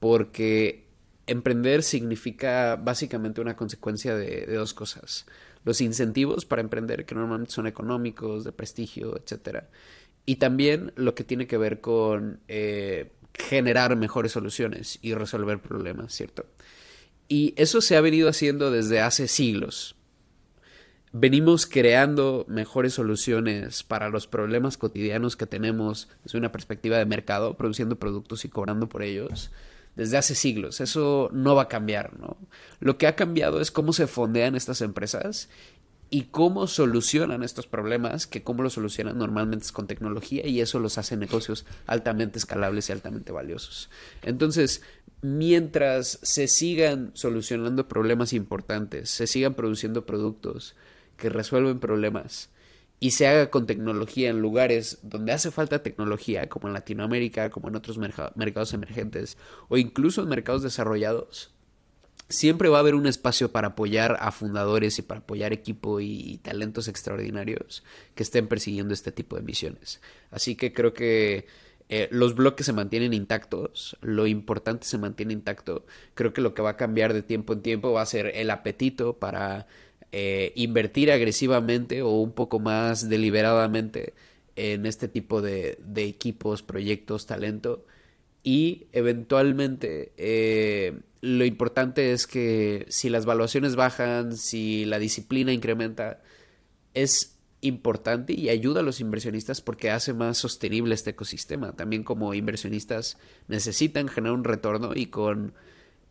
porque 0.00 0.88
emprender 1.26 1.82
significa 1.82 2.76
básicamente 2.76 3.40
una 3.40 3.56
consecuencia 3.56 4.16
de, 4.16 4.46
de 4.46 4.54
dos 4.54 4.74
cosas. 4.74 5.26
Los 5.64 5.80
incentivos 5.80 6.46
para 6.46 6.62
emprender, 6.62 7.04
que 7.04 7.14
normalmente 7.14 7.52
son 7.52 7.66
económicos, 7.66 8.44
de 8.44 8.52
prestigio, 8.52 9.16
etcétera 9.16 9.68
y 10.26 10.36
también 10.36 10.92
lo 10.96 11.14
que 11.14 11.24
tiene 11.24 11.46
que 11.46 11.56
ver 11.56 11.80
con 11.80 12.40
eh, 12.48 13.12
generar 13.32 13.94
mejores 13.96 14.32
soluciones 14.32 14.98
y 15.00 15.14
resolver 15.14 15.60
problemas, 15.60 16.12
¿cierto? 16.12 16.44
Y 17.28 17.54
eso 17.56 17.80
se 17.80 17.96
ha 17.96 18.00
venido 18.00 18.28
haciendo 18.28 18.70
desde 18.70 19.00
hace 19.00 19.28
siglos. 19.28 19.94
Venimos 21.12 21.66
creando 21.66 22.44
mejores 22.48 22.94
soluciones 22.94 23.84
para 23.84 24.10
los 24.10 24.26
problemas 24.26 24.76
cotidianos 24.76 25.36
que 25.36 25.46
tenemos 25.46 26.08
desde 26.24 26.38
una 26.38 26.52
perspectiva 26.52 26.98
de 26.98 27.06
mercado, 27.06 27.56
produciendo 27.56 27.96
productos 27.96 28.44
y 28.44 28.48
cobrando 28.48 28.88
por 28.88 29.02
ellos 29.02 29.50
desde 29.94 30.18
hace 30.18 30.34
siglos. 30.34 30.80
Eso 30.80 31.30
no 31.32 31.54
va 31.54 31.62
a 31.62 31.68
cambiar, 31.68 32.18
¿no? 32.18 32.36
Lo 32.80 32.98
que 32.98 33.06
ha 33.06 33.16
cambiado 33.16 33.60
es 33.60 33.70
cómo 33.70 33.92
se 33.92 34.06
fondean 34.06 34.54
estas 34.54 34.82
empresas 34.82 35.48
y 36.08 36.22
cómo 36.24 36.66
solucionan 36.66 37.42
estos 37.42 37.66
problemas, 37.66 38.26
que 38.26 38.42
cómo 38.42 38.62
lo 38.62 38.70
solucionan 38.70 39.18
normalmente 39.18 39.64
es 39.64 39.72
con 39.72 39.86
tecnología 39.86 40.46
y 40.46 40.60
eso 40.60 40.78
los 40.78 40.98
hace 40.98 41.16
negocios 41.16 41.66
altamente 41.86 42.38
escalables 42.38 42.88
y 42.88 42.92
altamente 42.92 43.32
valiosos. 43.32 43.90
Entonces, 44.22 44.82
mientras 45.22 46.18
se 46.22 46.46
sigan 46.46 47.10
solucionando 47.14 47.88
problemas 47.88 48.32
importantes, 48.32 49.10
se 49.10 49.26
sigan 49.26 49.54
produciendo 49.54 50.06
productos 50.06 50.76
que 51.16 51.28
resuelven 51.28 51.80
problemas 51.80 52.50
y 53.00 53.10
se 53.10 53.26
haga 53.26 53.50
con 53.50 53.66
tecnología 53.66 54.30
en 54.30 54.40
lugares 54.40 55.00
donde 55.02 55.32
hace 55.32 55.50
falta 55.50 55.82
tecnología, 55.82 56.48
como 56.48 56.68
en 56.68 56.74
Latinoamérica, 56.74 57.50
como 57.50 57.68
en 57.68 57.76
otros 57.76 57.98
mercados 57.98 58.72
emergentes 58.72 59.36
o 59.68 59.76
incluso 59.76 60.22
en 60.22 60.28
mercados 60.28 60.62
desarrollados, 60.62 61.50
siempre 62.28 62.68
va 62.68 62.78
a 62.78 62.80
haber 62.80 62.94
un 62.94 63.06
espacio 63.06 63.52
para 63.52 63.68
apoyar 63.68 64.16
a 64.20 64.32
fundadores 64.32 64.98
y 64.98 65.02
para 65.02 65.20
apoyar 65.20 65.52
equipo 65.52 66.00
y, 66.00 66.38
talentos 66.42 66.88
extraordinarios 66.88 67.84
que 68.14 68.22
estén 68.22 68.48
persiguiendo 68.48 68.94
este 68.94 69.12
tipo 69.12 69.36
de 69.36 69.42
misiones. 69.42 70.00
Así 70.30 70.56
que 70.56 70.72
creo 70.72 70.92
que 70.92 71.46
eh, 71.88 72.08
los 72.10 72.34
bloques 72.34 72.66
se 72.66 72.72
mantienen 72.72 73.14
intactos, 73.14 73.96
lo 74.00 74.26
importante 74.26 74.86
se 74.86 74.98
mantiene 74.98 75.32
intacto. 75.32 75.86
Creo 76.14 76.32
que 76.32 76.40
lo 76.40 76.54
que 76.54 76.62
va 76.62 76.70
a 76.70 76.76
cambiar 76.76 77.12
de 77.12 77.22
tiempo 77.22 77.52
en 77.52 77.62
tiempo 77.62 77.92
va 77.92 78.02
a 78.02 78.06
ser 78.06 78.32
el 78.34 78.50
apetito 78.50 79.14
para 79.18 79.66
eh, 80.12 80.52
invertir 80.56 81.12
agresivamente 81.12 82.02
o 82.02 82.10
un 82.10 82.32
poco 82.32 82.58
más 82.58 83.08
deliberadamente 83.08 84.14
en 84.56 84.86
este 84.86 85.08
tipo 85.08 85.42
de, 85.42 85.78
de 85.84 86.04
equipos, 86.04 86.62
proyectos, 86.62 87.26
talento 87.26 87.84
y 88.46 88.86
eventualmente 88.92 90.12
eh, 90.16 91.00
lo 91.20 91.44
importante 91.44 92.12
es 92.12 92.28
que 92.28 92.86
si 92.88 93.08
las 93.08 93.26
valuaciones 93.26 93.74
bajan, 93.74 94.36
si 94.36 94.84
la 94.84 95.00
disciplina 95.00 95.52
incrementa, 95.52 96.22
es 96.94 97.40
importante 97.60 98.34
y 98.34 98.48
ayuda 98.48 98.80
a 98.80 98.82
los 98.84 99.00
inversionistas 99.00 99.60
porque 99.60 99.90
hace 99.90 100.12
más 100.14 100.38
sostenible 100.38 100.94
este 100.94 101.10
ecosistema. 101.10 101.72
También 101.72 102.04
como 102.04 102.34
inversionistas 102.34 103.18
necesitan 103.48 104.06
generar 104.06 104.36
un 104.36 104.44
retorno 104.44 104.92
y 104.94 105.06
con 105.06 105.52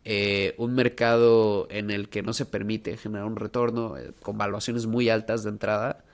eh, 0.04 0.54
un 0.58 0.74
mercado 0.74 1.68
en 1.70 1.90
el 1.90 2.10
que 2.10 2.22
no 2.22 2.34
se 2.34 2.44
permite 2.44 2.98
generar 2.98 3.24
un 3.24 3.36
retorno 3.36 3.96
eh, 3.96 4.12
con 4.20 4.36
valuaciones 4.36 4.84
muy 4.84 5.08
altas 5.08 5.42
de 5.42 5.48
entrada, 5.48 6.04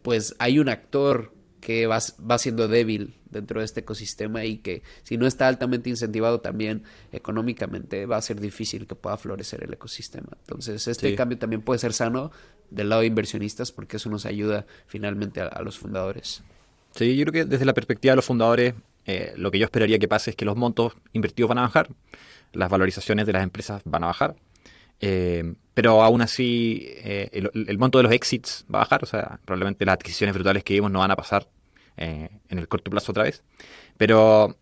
pues 0.00 0.36
hay 0.38 0.58
un 0.58 0.70
actor 0.70 1.34
que 1.64 1.86
va, 1.86 1.98
va 2.30 2.36
siendo 2.36 2.68
débil 2.68 3.14
dentro 3.30 3.60
de 3.60 3.64
este 3.64 3.80
ecosistema 3.80 4.44
y 4.44 4.58
que 4.58 4.82
si 5.02 5.16
no 5.16 5.26
está 5.26 5.48
altamente 5.48 5.88
incentivado 5.88 6.40
también 6.40 6.82
económicamente 7.10 8.04
va 8.04 8.18
a 8.18 8.22
ser 8.22 8.38
difícil 8.38 8.86
que 8.86 8.94
pueda 8.94 9.16
florecer 9.16 9.64
el 9.64 9.72
ecosistema. 9.72 10.28
Entonces 10.40 10.86
este 10.86 11.14
cambio 11.14 11.38
también 11.38 11.62
puede 11.62 11.78
ser 11.78 11.94
sano 11.94 12.30
del 12.70 12.90
lado 12.90 13.00
de 13.00 13.06
inversionistas 13.06 13.72
porque 13.72 13.96
eso 13.96 14.10
nos 14.10 14.26
ayuda 14.26 14.66
finalmente 14.86 15.40
a, 15.40 15.62
los 15.62 15.78
fundadores. 15.78 16.42
Sí, 16.94 17.16
yo 17.16 17.24
creo 17.24 17.32
que 17.32 17.50
desde 17.50 17.64
la 17.64 17.72
perspectiva 17.72 18.12
de 18.12 18.16
los 18.16 18.26
fundadores 18.26 18.74
eh, 19.06 19.32
lo 19.36 19.50
que 19.50 19.58
yo 19.58 19.64
esperaría 19.64 19.98
que 19.98 20.06
pase 20.06 20.30
es 20.30 20.36
que 20.36 20.44
los 20.44 20.56
montos 20.56 20.92
invertidos 21.14 21.48
van 21.48 21.58
a 21.58 21.62
bajar, 21.62 21.88
las 22.52 22.68
valorizaciones 22.68 23.24
de 23.24 23.32
las 23.32 23.42
empresas 23.42 23.80
van 23.86 24.04
a 24.04 24.08
bajar, 24.08 24.36
eh, 25.00 25.54
pero 25.72 26.02
aún 26.02 26.20
así 26.20 26.82
eh, 26.88 27.30
el, 27.32 27.66
el, 27.68 27.78
monto 27.78 27.98
de 27.98 28.04
los 28.04 28.12
exits 28.12 28.66
va 28.72 28.80
a 28.80 28.82
bajar, 28.82 29.02
o 29.02 29.06
sea, 29.06 29.40
probablemente 29.46 29.86
las 29.86 29.94
adquisiciones 29.94 30.34
brutales 30.34 30.62
que 30.62 30.74
vimos 30.74 30.90
no 30.90 31.00
van 31.00 31.10
a 31.10 31.16
pasar 31.16 31.48
eh, 31.96 32.28
en 32.48 32.58
el 32.58 32.68
corto 32.68 32.90
plazo 32.90 33.12
otra 33.12 33.24
vez. 33.24 33.42
Pero 33.96 34.56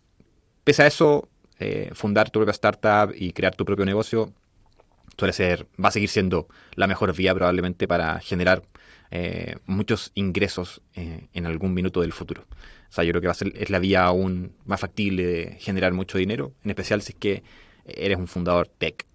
pese 0.63 0.83
a 0.83 0.87
eso, 0.87 1.29
eh, 1.59 1.91
fundar 1.93 2.29
tu 2.29 2.39
propia 2.39 2.51
startup 2.51 3.13
y 3.15 3.33
crear 3.33 3.55
tu 3.55 3.65
propio 3.65 3.85
negocio 3.85 4.33
suele 5.17 5.33
ser, 5.33 5.67
va 5.83 5.89
a 5.89 5.91
seguir 5.91 6.09
siendo 6.09 6.47
la 6.75 6.87
mejor 6.87 7.15
vía 7.15 7.35
probablemente 7.35 7.87
para 7.87 8.19
generar 8.19 8.63
eh, 9.11 9.57
muchos 9.67 10.11
ingresos 10.15 10.81
en 10.95 11.45
algún 11.45 11.73
minuto 11.75 12.01
del 12.01 12.13
futuro. 12.13 12.45
O 12.89 12.91
sea, 12.91 13.03
yo 13.03 13.11
creo 13.11 13.21
que 13.21 13.27
va 13.27 13.31
a 13.31 13.35
ser, 13.35 13.53
es 13.55 13.69
la 13.69 13.77
vía 13.77 14.05
aún 14.05 14.53
más 14.65 14.79
factible 14.79 15.23
de 15.23 15.57
generar 15.59 15.93
mucho 15.93 16.17
dinero, 16.17 16.53
en 16.63 16.71
especial 16.71 17.03
si 17.03 17.11
es 17.11 17.19
que 17.19 17.43
eres 17.85 18.17
un 18.17 18.27
fundador 18.27 18.67
tech. 18.67 19.05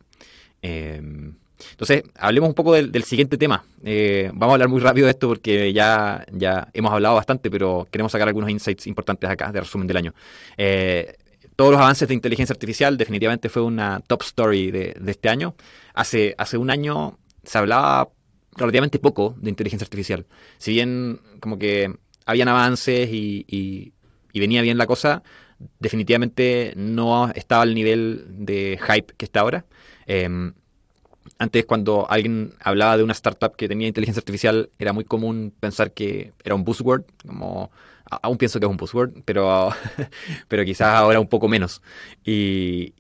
Entonces, 1.71 2.05
hablemos 2.17 2.49
un 2.49 2.55
poco 2.55 2.75
del, 2.75 3.05
siguiente 3.05 3.37
tema. 3.37 3.65
Eh, 3.85 4.31
vamos 4.35 4.53
a 4.53 4.55
hablar 4.55 4.69
muy 4.69 4.81
rápido 4.81 5.07
de 5.07 5.13
esto 5.13 5.29
porque 5.29 5.73
ya, 5.73 6.25
ya 6.33 6.69
hemos 6.73 6.93
hablado 6.93 7.17
bastante, 7.17 7.51
pero 7.51 7.87
queremos 7.91 8.13
sacar 8.13 8.29
algunos 8.29 8.51
insights 8.51 8.87
importantes 8.87 9.29
acá 9.29 9.53
de 9.53 9.61
resumen 9.61 9.87
del 9.87 9.97
año. 9.97 10.15
Eh, 10.57 11.17
todos 11.57 11.73
los 11.73 11.81
avances 11.81 12.07
de 12.07 12.15
inteligencia 12.15 12.53
artificial 12.53 12.97
definitivamente 12.97 13.49
fue 13.49 13.63
una 13.63 14.01
top 14.07 14.23
story 14.23 14.71
de, 14.71 14.97
este 15.07 15.29
año. 15.29 15.57
Hace, 15.95 16.35
hace 16.39 16.57
un 16.57 16.71
año 16.71 17.19
se 17.43 17.59
hablaba 17.59 18.11
relativamente 18.57 18.99
poco 18.99 19.35
de 19.39 19.51
inteligencia 19.51 19.85
artificial. 19.85 20.27
Si 20.59 20.73
bien 20.73 21.21
como 21.41 21.59
que 21.59 21.93
habían 22.27 22.49
avances 22.49 23.09
y, 23.11 23.93
venía 24.35 24.63
bien 24.63 24.79
la 24.79 24.87
cosa, 24.87 25.25
definitivamente 25.81 26.75
no 26.77 27.29
estaba 27.35 27.63
al 27.63 27.75
nivel 27.75 28.25
de 28.29 28.79
hype 28.81 29.15
que 29.17 29.25
está 29.25 29.41
ahora. 29.41 29.65
Em, 30.07 30.53
antes, 31.39 31.65
cuando 31.67 32.11
alguien 32.11 32.55
hablaba 32.61 32.97
de 32.97 33.03
una 33.03 33.13
startup 33.13 33.55
que 33.57 33.69
tenía 33.69 33.89
inteligencia 33.89 34.21
artificial, 34.21 34.71
era 34.79 34.93
muy 34.93 35.05
común 35.05 35.53
pensar 35.61 35.93
que 35.93 36.33
era 36.45 36.55
un 36.55 36.65
buzzword, 36.65 37.05
como 37.27 37.71
aún 38.11 38.39
pienso 38.39 38.59
que 38.59 38.67
es 38.67 38.71
un 38.71 38.77
buzzword, 38.77 39.23
pero, 39.25 39.71
pero 40.49 40.65
quizás 40.65 40.89
ahora 40.95 41.21
un 41.21 41.29
poco 41.29 41.49
menos. 41.49 41.83
Y, 42.25 42.95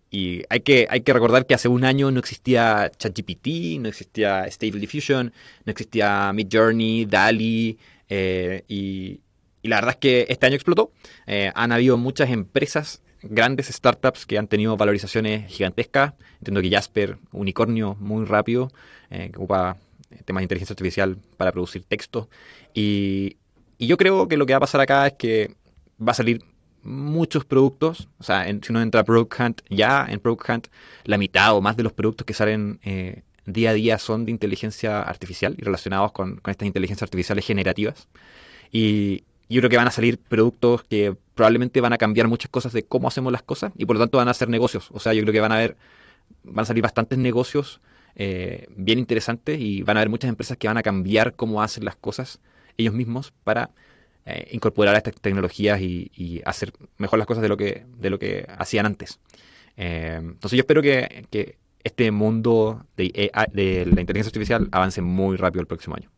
hay, 0.49 0.61
que, 0.61 0.87
hay 0.91 1.03
que 1.03 1.13
recordar 1.13 1.47
que 1.47 1.55
hace 1.55 1.69
un 1.69 1.85
año 1.85 2.11
no 2.11 2.19
existía 2.19 2.91
ChatGPT, 2.97 3.79
no 3.81 3.89
existía 3.89 4.47
Stable 4.51 4.81
Diffusion, 4.81 5.33
no 5.65 5.71
existía 5.71 6.33
Midjourney, 6.33 7.05
DALI, 7.07 7.79
eh, 8.09 8.65
y, 8.69 9.21
la 9.63 9.77
verdad 9.77 9.91
es 9.91 9.97
que 9.97 10.27
este 10.31 10.47
año 10.47 10.55
explotó. 10.55 10.93
Eh, 11.27 11.53
han 11.55 11.73
habido 11.73 11.99
muchas 11.99 12.31
empresas 12.31 13.03
grandes 13.23 13.67
startups 13.69 14.27
que 14.27 14.39
han 14.39 14.49
tenido 14.49 14.77
valorizaciones 14.77 15.51
gigantescas. 15.51 16.15
Entiendo 16.39 16.63
que 16.63 16.71
Jasper, 16.71 17.19
unicornio 17.33 17.97
muy 18.01 18.25
rápido, 18.25 18.71
eh, 19.11 19.31
que 19.31 19.37
ocupa 19.37 19.77
temas 20.25 20.41
de 20.41 20.45
inteligencia 20.45 20.73
artificial 20.73 21.19
para 21.37 21.53
producir 21.53 21.85
texto. 21.85 22.29
Y, 22.75 23.37
y, 23.79 23.87
yo 23.87 23.97
creo 23.97 24.29
que 24.29 24.37
lo 24.37 24.47
que 24.47 24.53
va 24.53 24.59
a 24.59 24.61
pasar 24.61 24.81
acá 24.81 25.07
es 25.07 25.15
que 25.15 25.55
va 26.01 26.13
a 26.13 26.15
salir 26.15 26.43
muchos 26.83 27.45
productos. 27.45 28.09
O 28.19 28.23
sea, 28.23 28.45
si 28.45 28.71
uno 28.71 28.81
entra 28.81 29.03
a 29.03 29.05
Product 29.05 29.41
Hunt, 29.41 29.61
ya 29.69 30.07
en 30.09 30.21
Product 30.21 30.49
Hunt, 30.49 30.67
la 31.05 31.19
mitad 31.19 31.55
o 31.55 31.61
más 31.61 31.77
de 31.77 31.83
los 31.83 31.93
productos 31.93 32.25
que 32.25 32.35
salen 32.35 32.81
eh, 32.83 33.23
día 33.47 33.71
a 33.71 33.75
día 33.75 33.99
son 33.99 34.25
de 34.25 34.31
inteligencia 34.31 35.03
artificial 35.03 35.55
y 35.59 35.63
relacionados 35.63 36.13
con, 36.13 36.37
con 36.37 36.51
estas 36.51 36.67
inteligencias 36.67 37.03
artificiales 37.03 37.45
generativas. 37.47 38.09
Y, 38.73 39.25
yo 39.49 39.61
creo 39.61 39.71
que 39.71 39.77
van 39.77 39.89
a 39.89 39.91
salir 39.91 40.19
productos 40.19 40.85
que 40.85 41.17
probablemente 41.35 41.81
van 41.81 41.93
a 41.93 41.99
cambiar 41.99 42.29
muchas 42.29 42.51
cosas 42.51 42.73
de 42.73 42.83
cómo 42.85 43.09
hacemos 43.09 43.33
las 43.33 43.43
cosas 43.43 43.73
y 43.77 43.87
por 43.87 43.97
lo 43.97 44.01
tanto 44.01 44.19
van 44.19 44.29
a 44.29 44.35
ser 44.35 44.49
negocios. 44.49 44.89
O 44.93 45.01
sea, 45.01 45.15
yo 45.15 45.23
creo 45.23 45.33
que 45.33 45.41
van 45.41 45.53
a 45.53 45.57
haber, 45.57 45.77
van 46.43 46.65
a 46.65 46.67
salir 46.67 46.83
bastantes 46.83 47.19
negocios 47.19 47.81
eh, 48.15 48.67
bien 48.77 48.99
interesantes 48.99 49.59
y 49.61 49.83
van 49.83 49.97
a 49.97 50.01
haber 50.01 50.11
muchas 50.11 50.29
empresas 50.29 50.57
que 50.57 50.69
van 50.69 50.77
a 50.77 50.83
cambiar 50.83 51.35
cómo 51.35 51.63
hacen 51.63 51.85
las 51.85 51.97
cosas 51.97 52.41
ellos 52.77 52.93
mismos 52.93 53.33
para 53.45 53.71
eh, 54.27 54.49
incorporar 54.53 54.95
estas 54.97 55.15
tecnologías 55.15 55.81
y, 55.81 56.43
hacer 56.45 56.73
mejor 56.99 57.19
las 57.19 57.27
cosas 57.27 57.43
de 57.43 57.49
lo 57.49 57.57
que, 57.57 57.87
de 57.97 58.11
lo 58.11 58.19
que 58.19 58.47
hacían 58.59 58.87
antes. 58.87 59.21
Eh, 59.77 60.19
entonces 60.21 60.57
yo 60.57 60.61
espero 60.61 60.83
que, 60.83 61.27
que 61.31 61.57
este 61.85 62.11
mundo 62.11 62.85
de 62.97 63.31
la 63.33 64.01
inteligencia 64.01 64.29
artificial 64.29 64.69
avance 64.73 65.01
muy 65.01 65.37
rápido 65.37 65.61
el 65.61 65.67
próximo 65.67 65.97
año. 65.97 66.11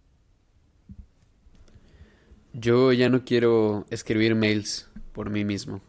Yo 2.52 2.92
ya 2.92 3.08
no 3.08 3.24
quiero 3.24 3.86
escribir 3.90 4.34
mails 4.34 4.88
por 5.12 5.30
mí 5.30 5.44
mismo. 5.44 5.80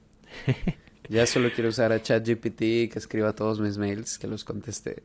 Ya 1.11 1.25
solo 1.25 1.49
quiero 1.53 1.71
usar 1.71 1.91
a 1.91 2.01
ChatGPT 2.01 2.59
que 2.89 2.93
escriba 2.95 3.35
todos 3.35 3.59
mis 3.59 3.77
mails, 3.77 4.17
que 4.17 4.27
los 4.27 4.45
conteste. 4.45 5.03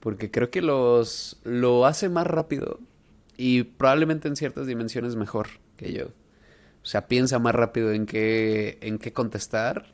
Porque 0.00 0.32
creo 0.32 0.50
que 0.50 0.62
los 0.62 1.38
lo 1.44 1.86
hace 1.86 2.08
más 2.08 2.26
rápido 2.26 2.80
y 3.36 3.62
probablemente 3.62 4.26
en 4.26 4.34
ciertas 4.34 4.66
dimensiones 4.66 5.14
mejor 5.14 5.46
que 5.76 5.92
yo. 5.92 6.06
O 6.82 6.86
sea, 6.86 7.06
piensa 7.06 7.38
más 7.38 7.54
rápido 7.54 7.92
en 7.92 8.04
qué, 8.04 8.78
en 8.80 8.98
qué 8.98 9.12
contestar. 9.12 9.86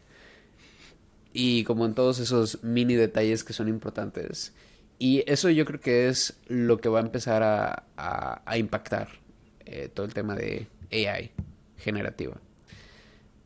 Y 1.35 1.64
como 1.64 1.85
en 1.85 1.92
todos 1.92 2.20
esos 2.20 2.64
mini 2.64 2.94
detalles 2.94 3.44
que 3.44 3.52
son 3.52 3.68
importantes. 3.68 4.54
Y 4.98 5.30
eso 5.30 5.50
yo 5.50 5.66
creo 5.66 5.80
que 5.80 6.09
es 6.09 6.38
lo 6.46 6.78
que 6.78 6.88
va 6.88 7.00
a 7.00 7.02
empezar 7.02 7.42
a, 7.42 7.85
a, 7.96 8.57
impactar 8.57 9.09
eh, 9.66 9.90
todo 9.92 10.07
el 10.07 10.14
tema 10.14 10.37
de 10.37 10.68
AI 10.94 11.33
generativa. 11.76 12.40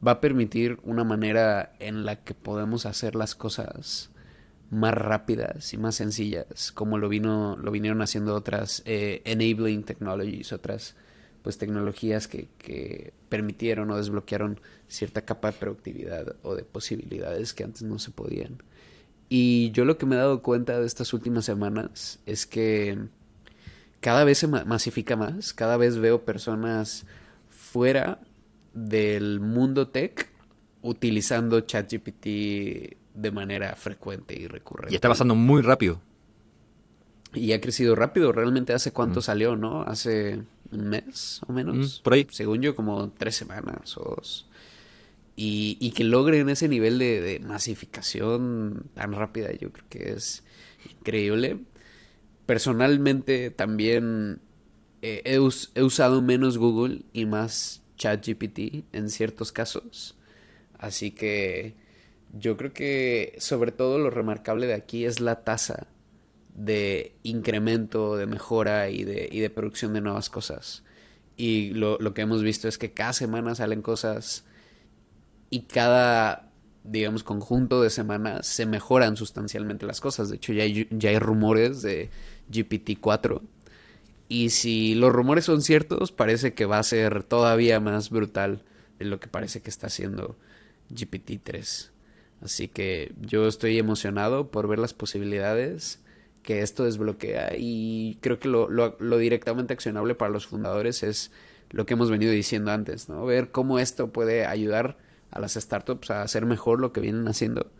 Va 0.06 0.12
a 0.12 0.20
permitir 0.20 0.78
una 0.84 1.04
manera 1.04 1.72
en 1.80 2.04
la 2.04 2.22
que 2.22 2.34
podemos 2.34 2.86
hacer 2.86 3.16
las 3.16 3.34
cosas 3.34 4.10
más 4.70 4.94
rápidas 4.94 5.72
y 5.72 5.78
más 5.78 5.96
sencillas, 5.96 6.72
como 6.72 6.98
lo 6.98 7.08
vino, 7.08 7.56
lo 7.56 7.70
vinieron 7.70 8.02
haciendo 8.02 8.34
otras 8.34 8.82
eh, 8.84 9.22
enabling 9.24 9.82
technologies, 9.82 10.52
otras 10.52 10.94
pues 11.42 11.56
tecnologías 11.56 12.28
que, 12.28 12.48
que, 12.58 13.12
permitieron 13.28 13.90
o 13.90 13.96
desbloquearon 13.96 14.60
cierta 14.88 15.22
capa 15.22 15.52
de 15.52 15.58
productividad 15.58 16.36
o 16.42 16.54
de 16.54 16.64
posibilidades 16.64 17.54
que 17.54 17.64
antes 17.64 17.82
no 17.82 17.98
se 17.98 18.10
podían. 18.10 18.62
Y 19.28 19.70
yo 19.72 19.84
lo 19.84 19.98
que 19.98 20.06
me 20.06 20.16
he 20.16 20.18
dado 20.18 20.42
cuenta 20.42 20.80
de 20.80 20.86
estas 20.86 21.12
últimas 21.12 21.44
semanas 21.44 22.18
es 22.26 22.46
que 22.46 22.98
cada 24.00 24.24
vez 24.24 24.38
se 24.38 24.46
masifica 24.46 25.16
más, 25.16 25.52
cada 25.52 25.76
vez 25.76 25.98
veo 25.98 26.24
personas 26.24 27.04
fuera 27.70 28.20
del 28.72 29.40
mundo 29.40 29.88
tech 29.88 30.30
utilizando 30.82 31.60
ChatGPT 31.60 32.26
de 33.14 33.30
manera 33.32 33.74
frecuente 33.74 34.38
y 34.38 34.46
recurrente. 34.46 34.92
Y 34.92 34.96
está 34.96 35.08
pasando 35.08 35.34
muy 35.34 35.62
rápido. 35.62 36.00
Y 37.34 37.52
ha 37.52 37.60
crecido 37.60 37.94
rápido. 37.94 38.32
Realmente 38.32 38.72
hace 38.72 38.92
cuánto 38.92 39.20
mm. 39.20 39.22
salió, 39.22 39.56
¿no? 39.56 39.82
Hace 39.82 40.42
un 40.70 40.88
mes 40.88 41.40
o 41.46 41.52
menos. 41.52 42.00
Mm, 42.00 42.02
por 42.02 42.12
ahí. 42.14 42.26
Según 42.30 42.62
yo, 42.62 42.74
como 42.74 43.10
tres 43.10 43.36
semanas 43.36 43.96
o 43.98 44.14
dos. 44.16 44.48
Y, 45.36 45.76
y 45.80 45.90
que 45.90 46.04
logren 46.04 46.48
ese 46.48 46.68
nivel 46.68 46.98
de, 46.98 47.40
masificación 47.44 48.86
tan 48.94 49.12
rápida, 49.12 49.52
yo 49.52 49.70
creo 49.72 49.86
que 49.88 50.12
es 50.12 50.42
increíble. 50.98 51.58
Personalmente 52.46 53.50
también 53.50 54.40
eh, 55.02 55.22
he, 55.24 55.82
usado 55.82 56.22
menos 56.22 56.58
Google 56.58 57.02
y 57.12 57.26
más 57.26 57.82
ChatGPT 57.96 58.84
en 58.92 59.10
ciertos 59.10 59.52
casos. 59.52 60.16
Así 60.78 61.12
que 61.12 61.76
yo 62.32 62.56
creo 62.56 62.72
que 62.72 63.34
sobre 63.38 63.72
todo 63.72 63.98
lo 63.98 64.10
remarcable 64.10 64.66
de 64.66 64.74
aquí 64.74 65.04
es 65.04 65.20
la 65.20 65.44
tasa 65.44 65.86
de 66.54 67.14
incremento, 67.22 68.16
de 68.16 68.26
mejora 68.26 68.90
y 68.90 69.04
de, 69.04 69.28
y 69.30 69.40
de 69.40 69.50
producción 69.50 69.92
de 69.92 70.00
nuevas 70.00 70.30
cosas. 70.30 70.82
Y 71.36 71.70
lo, 71.70 71.98
lo, 71.98 72.14
que 72.14 72.22
hemos 72.22 72.42
visto 72.42 72.66
es 72.66 72.78
que 72.78 72.92
cada 72.92 73.12
semana 73.12 73.54
salen 73.54 73.82
cosas 73.82 74.44
y 75.50 75.60
cada, 75.62 76.50
digamos, 76.82 77.22
conjunto 77.22 77.80
de 77.80 77.90
semanas 77.90 78.48
se 78.48 78.66
mejoran 78.66 79.16
sustancialmente 79.16 79.86
las 79.86 80.00
cosas. 80.00 80.30
De 80.30 80.36
hecho, 80.36 80.52
ya 80.52 80.64
hay, 80.64 80.88
ya 80.90 81.10
hay 81.10 81.18
rumores 81.20 81.82
de 81.82 82.10
GPT-4 82.50 83.40
y 84.28 84.50
si 84.50 84.94
los 84.94 85.12
rumores 85.12 85.46
son 85.46 85.62
ciertos, 85.62 86.12
parece 86.12 86.52
que 86.52 86.66
va 86.66 86.78
a 86.78 86.82
ser 86.82 87.24
todavía 87.24 87.80
más 87.80 88.10
brutal 88.10 88.62
de 88.98 89.06
lo 89.06 89.20
que 89.20 89.28
parece 89.28 89.62
que 89.62 89.70
está 89.70 89.86
haciendo 89.86 90.36
GPT-3. 90.90 91.90
Así 92.42 92.68
que 92.68 93.12
yo 93.20 93.48
estoy 93.48 93.78
emocionado 93.78 94.50
por 94.50 94.68
ver 94.68 94.78
las 94.78 94.94
posibilidades 94.94 96.00
que 96.42 96.62
esto 96.62 96.84
desbloquea 96.84 97.52
y 97.56 98.18
creo 98.20 98.38
que 98.38 98.48
lo, 98.48 98.68
lo, 98.68 99.18
directamente 99.18 99.72
accionable 99.72 100.14
para 100.14 100.30
los 100.30 100.46
fundadores 100.46 101.02
es 101.02 101.30
lo 101.70 101.84
que 101.84 101.94
hemos 101.94 102.10
venido 102.10 102.32
diciendo 102.32 102.70
antes, 102.70 103.08
¿no? 103.08 103.24
Ver 103.26 103.50
cómo 103.50 103.78
esto 103.78 104.12
puede 104.12 104.46
ayudar 104.46 104.98
a 105.30 105.40
las 105.40 105.54
startups 105.54 106.10
a 106.10 106.22
hacer 106.22 106.46
mejor 106.46 106.80
lo 106.80 106.92
que 106.92 107.00
vienen 107.00 107.28
haciendo 107.28 107.70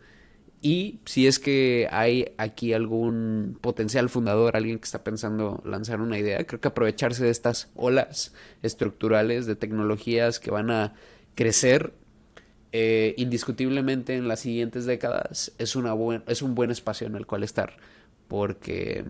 y 0.61 0.99
si 1.05 1.27
es 1.27 1.39
que 1.39 1.87
hay 1.91 2.33
aquí 2.37 2.73
algún 2.73 3.57
potencial 3.61 4.09
fundador, 4.09 4.57
alguien 4.57 4.79
que 4.79 4.85
está 4.85 5.03
pensando 5.03 5.61
lanzar 5.65 6.01
una 6.01 6.19
idea, 6.19 6.45
creo 6.45 6.59
que 6.59 6.67
aprovecharse 6.67 7.23
de 7.23 7.29
estas 7.29 7.69
olas 7.75 8.33
estructurales 8.61 9.45
de 9.45 9.55
tecnologías 9.55 10.39
que 10.39 10.51
van 10.51 10.69
a 10.69 10.93
crecer 11.35 11.93
eh, 12.71 13.15
indiscutiblemente 13.17 14.15
en 14.15 14.27
las 14.27 14.41
siguientes 14.41 14.85
décadas 14.85 15.53
es, 15.57 15.75
una 15.75 15.93
buen, 15.93 16.23
es 16.27 16.41
un 16.41 16.55
buen 16.55 16.71
espacio 16.71 17.07
en 17.07 17.15
el 17.15 17.25
cual 17.25 17.43
estar, 17.43 17.77
porque 18.27 19.05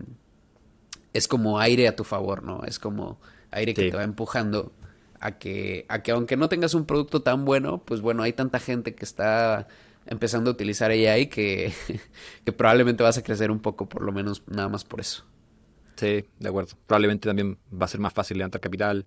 es 1.14 1.28
como 1.28 1.60
aire 1.60 1.88
a 1.88 1.96
tu 1.96 2.04
favor, 2.04 2.44
¿no? 2.44 2.64
Es 2.64 2.78
como 2.78 3.20
aire 3.50 3.74
que 3.74 3.90
te 3.90 3.98
va 3.98 4.04
empujando 4.04 4.72
a 5.20 5.40
que, 5.40 5.86
a 5.90 6.04
que 6.04 6.12
aunque 6.12 6.38
no 6.38 6.48
tengas 6.48 6.76
un 6.76 6.86
producto 6.86 7.22
tan 7.22 7.44
bueno, 7.44 7.84
pues 7.84 8.02
bueno, 8.02 8.22
hay 8.22 8.34
tanta 8.34 8.60
gente 8.60 8.94
que 8.94 9.04
está 9.04 9.68
empezando 10.06 10.50
a 10.50 10.54
utilizar 10.54 10.92
AI 10.92 11.28
que, 11.28 11.74
que 12.46 12.52
probablemente 12.52 13.04
vas 13.04 13.18
a 13.18 13.24
crecer 13.24 13.52
un 13.52 13.60
poco, 13.60 13.88
por 13.88 14.02
lo 14.02 14.12
menos 14.12 14.44
nada 14.48 14.70
más 14.70 14.84
por 14.84 15.00
eso. 15.00 15.26
Sí, 15.96 16.26
de 16.40 16.50
acuerdo. 16.50 16.78
Probablemente 16.88 17.28
también 17.28 17.58
va 17.70 17.86
a 17.86 17.90
ser 17.90 18.00
más 18.00 18.14
fácil 18.14 18.38
levantar 18.38 18.62
capital. 18.62 19.06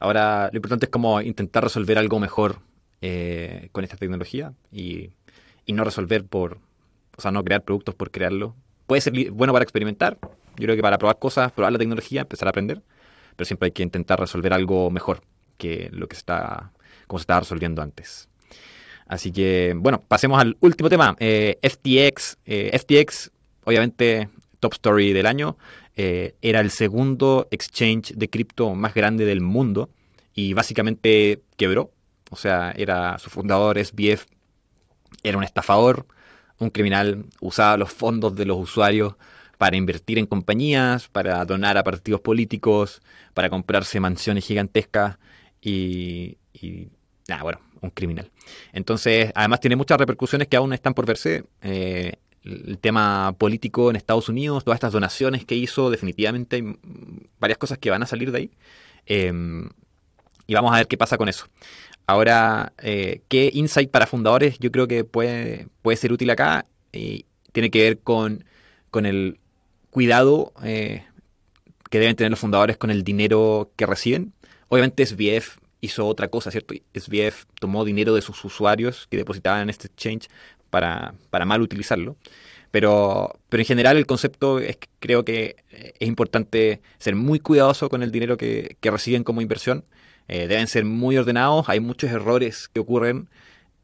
Ahora, 0.00 0.50
lo 0.52 0.56
importante 0.56 0.86
es 0.86 0.90
como 0.90 1.20
intentar 1.20 1.62
resolver 1.62 1.96
algo 1.96 2.18
mejor 2.18 2.58
eh, 3.00 3.68
con 3.72 3.84
esta 3.84 3.96
tecnología 3.96 4.52
y, 4.72 5.10
y, 5.64 5.72
no 5.72 5.84
resolver 5.84 6.24
por, 6.24 6.58
o 7.16 7.22
sea, 7.22 7.30
no 7.30 7.44
crear 7.44 7.62
productos 7.62 7.94
por 7.94 8.10
crearlo. 8.10 8.56
Puede 8.86 9.00
ser 9.00 9.30
bueno 9.30 9.52
para 9.52 9.62
experimentar. 9.62 10.18
Yo 10.56 10.64
creo 10.64 10.76
que 10.76 10.82
para 10.82 10.98
probar 10.98 11.18
cosas, 11.18 11.52
probar 11.52 11.72
la 11.72 11.78
tecnología, 11.78 12.22
empezar 12.22 12.48
a 12.48 12.50
aprender. 12.50 12.82
Pero 13.36 13.46
siempre 13.46 13.66
hay 13.66 13.72
que 13.72 13.82
intentar 13.82 14.18
resolver 14.18 14.52
algo 14.52 14.90
mejor 14.90 15.22
que 15.56 15.88
lo 15.92 16.08
que 16.08 16.16
está, 16.16 16.72
como 17.06 17.18
se 17.18 17.22
estaba 17.22 17.40
resolviendo 17.40 17.82
antes. 17.82 18.28
Así 19.06 19.32
que, 19.32 19.74
bueno, 19.76 20.02
pasemos 20.06 20.40
al 20.40 20.56
último 20.60 20.88
tema. 20.88 21.16
Eh, 21.18 21.58
FTX. 21.62 22.38
Eh, 22.46 22.78
FTX, 22.78 23.30
obviamente, 23.64 24.28
top 24.60 24.72
story 24.74 25.12
del 25.12 25.26
año. 25.26 25.56
Eh, 25.96 26.34
era 26.42 26.60
el 26.60 26.70
segundo 26.70 27.46
exchange 27.50 28.14
de 28.14 28.28
cripto 28.28 28.74
más 28.74 28.94
grande 28.94 29.24
del 29.24 29.40
mundo 29.40 29.90
y 30.34 30.52
básicamente 30.54 31.42
quebró. 31.56 31.92
O 32.30 32.36
sea, 32.36 32.72
era 32.76 33.18
su 33.18 33.30
fundador, 33.30 33.78
SBF, 33.78 34.26
era 35.22 35.38
un 35.38 35.44
estafador, 35.44 36.06
un 36.58 36.70
criminal, 36.70 37.26
usaba 37.40 37.76
los 37.76 37.92
fondos 37.92 38.34
de 38.34 38.44
los 38.44 38.58
usuarios 38.58 39.14
para 39.58 39.76
invertir 39.76 40.18
en 40.18 40.26
compañías, 40.26 41.08
para 41.08 41.44
donar 41.44 41.78
a 41.78 41.84
partidos 41.84 42.20
políticos, 42.20 43.02
para 43.34 43.50
comprarse 43.50 44.00
mansiones 44.00 44.44
gigantescas 44.44 45.18
y, 45.60 46.38
y 46.52 46.88
bueno, 47.40 47.60
un 47.80 47.90
criminal. 47.90 48.30
Entonces, 48.72 49.32
además 49.34 49.60
tiene 49.60 49.76
muchas 49.76 49.98
repercusiones 49.98 50.48
que 50.48 50.56
aún 50.56 50.72
están 50.72 50.94
por 50.94 51.06
verse. 51.06 51.44
Eh, 51.62 52.14
el 52.44 52.78
tema 52.78 53.34
político 53.38 53.88
en 53.90 53.96
Estados 53.96 54.28
Unidos, 54.28 54.64
todas 54.64 54.76
estas 54.76 54.92
donaciones 54.92 55.44
que 55.44 55.54
hizo, 55.54 55.90
definitivamente 55.90 56.56
hay 56.56 56.76
varias 57.38 57.58
cosas 57.58 57.78
que 57.78 57.90
van 57.90 58.02
a 58.02 58.06
salir 58.06 58.32
de 58.32 58.38
ahí. 58.38 58.50
Em, 59.06 59.70
y 60.46 60.54
vamos 60.54 60.72
a 60.72 60.76
ver 60.76 60.86
qué 60.86 60.98
pasa 60.98 61.16
con 61.16 61.28
eso. 61.28 61.46
Ahora, 62.06 62.74
eh, 62.82 63.22
¿qué 63.28 63.50
insight 63.54 63.90
para 63.90 64.06
fundadores 64.06 64.58
yo 64.58 64.70
creo 64.70 64.86
que 64.86 65.04
puede, 65.04 65.68
puede 65.80 65.96
ser 65.96 66.12
útil 66.12 66.28
acá? 66.30 66.66
Y 66.92 67.24
tiene 67.52 67.70
que 67.70 67.82
ver 67.82 67.98
con, 68.00 68.44
con 68.90 69.06
el 69.06 69.38
cuidado 69.90 70.52
eh, 70.62 71.04
que 71.90 71.98
deben 71.98 72.16
tener 72.16 72.30
los 72.30 72.40
fundadores 72.40 72.76
con 72.76 72.90
el 72.90 73.04
dinero 73.04 73.70
que 73.76 73.86
reciben. 73.86 74.34
Obviamente 74.68 75.06
SBF 75.06 75.58
hizo 75.84 76.06
otra 76.06 76.28
cosa, 76.28 76.50
¿cierto? 76.50 76.74
SBF 76.94 77.44
tomó 77.60 77.84
dinero 77.84 78.14
de 78.14 78.22
sus 78.22 78.44
usuarios 78.44 79.06
que 79.10 79.16
depositaban 79.16 79.62
en 79.62 79.70
este 79.70 79.88
exchange 79.88 80.28
para, 80.70 81.14
para 81.30 81.44
mal 81.44 81.62
utilizarlo. 81.62 82.16
Pero, 82.70 83.38
pero 83.48 83.60
en 83.60 83.66
general 83.66 83.96
el 83.96 84.06
concepto 84.06 84.58
es 84.58 84.76
que 84.76 84.88
creo 84.98 85.24
que 85.24 85.56
es 85.70 86.08
importante 86.08 86.80
ser 86.98 87.14
muy 87.14 87.38
cuidadoso 87.38 87.88
con 87.88 88.02
el 88.02 88.10
dinero 88.10 88.36
que, 88.36 88.76
que 88.80 88.90
reciben 88.90 89.22
como 89.22 89.40
inversión. 89.40 89.84
Eh, 90.26 90.48
deben 90.48 90.66
ser 90.66 90.84
muy 90.84 91.16
ordenados. 91.16 91.68
Hay 91.68 91.78
muchos 91.80 92.10
errores 92.10 92.68
que 92.68 92.80
ocurren, 92.80 93.28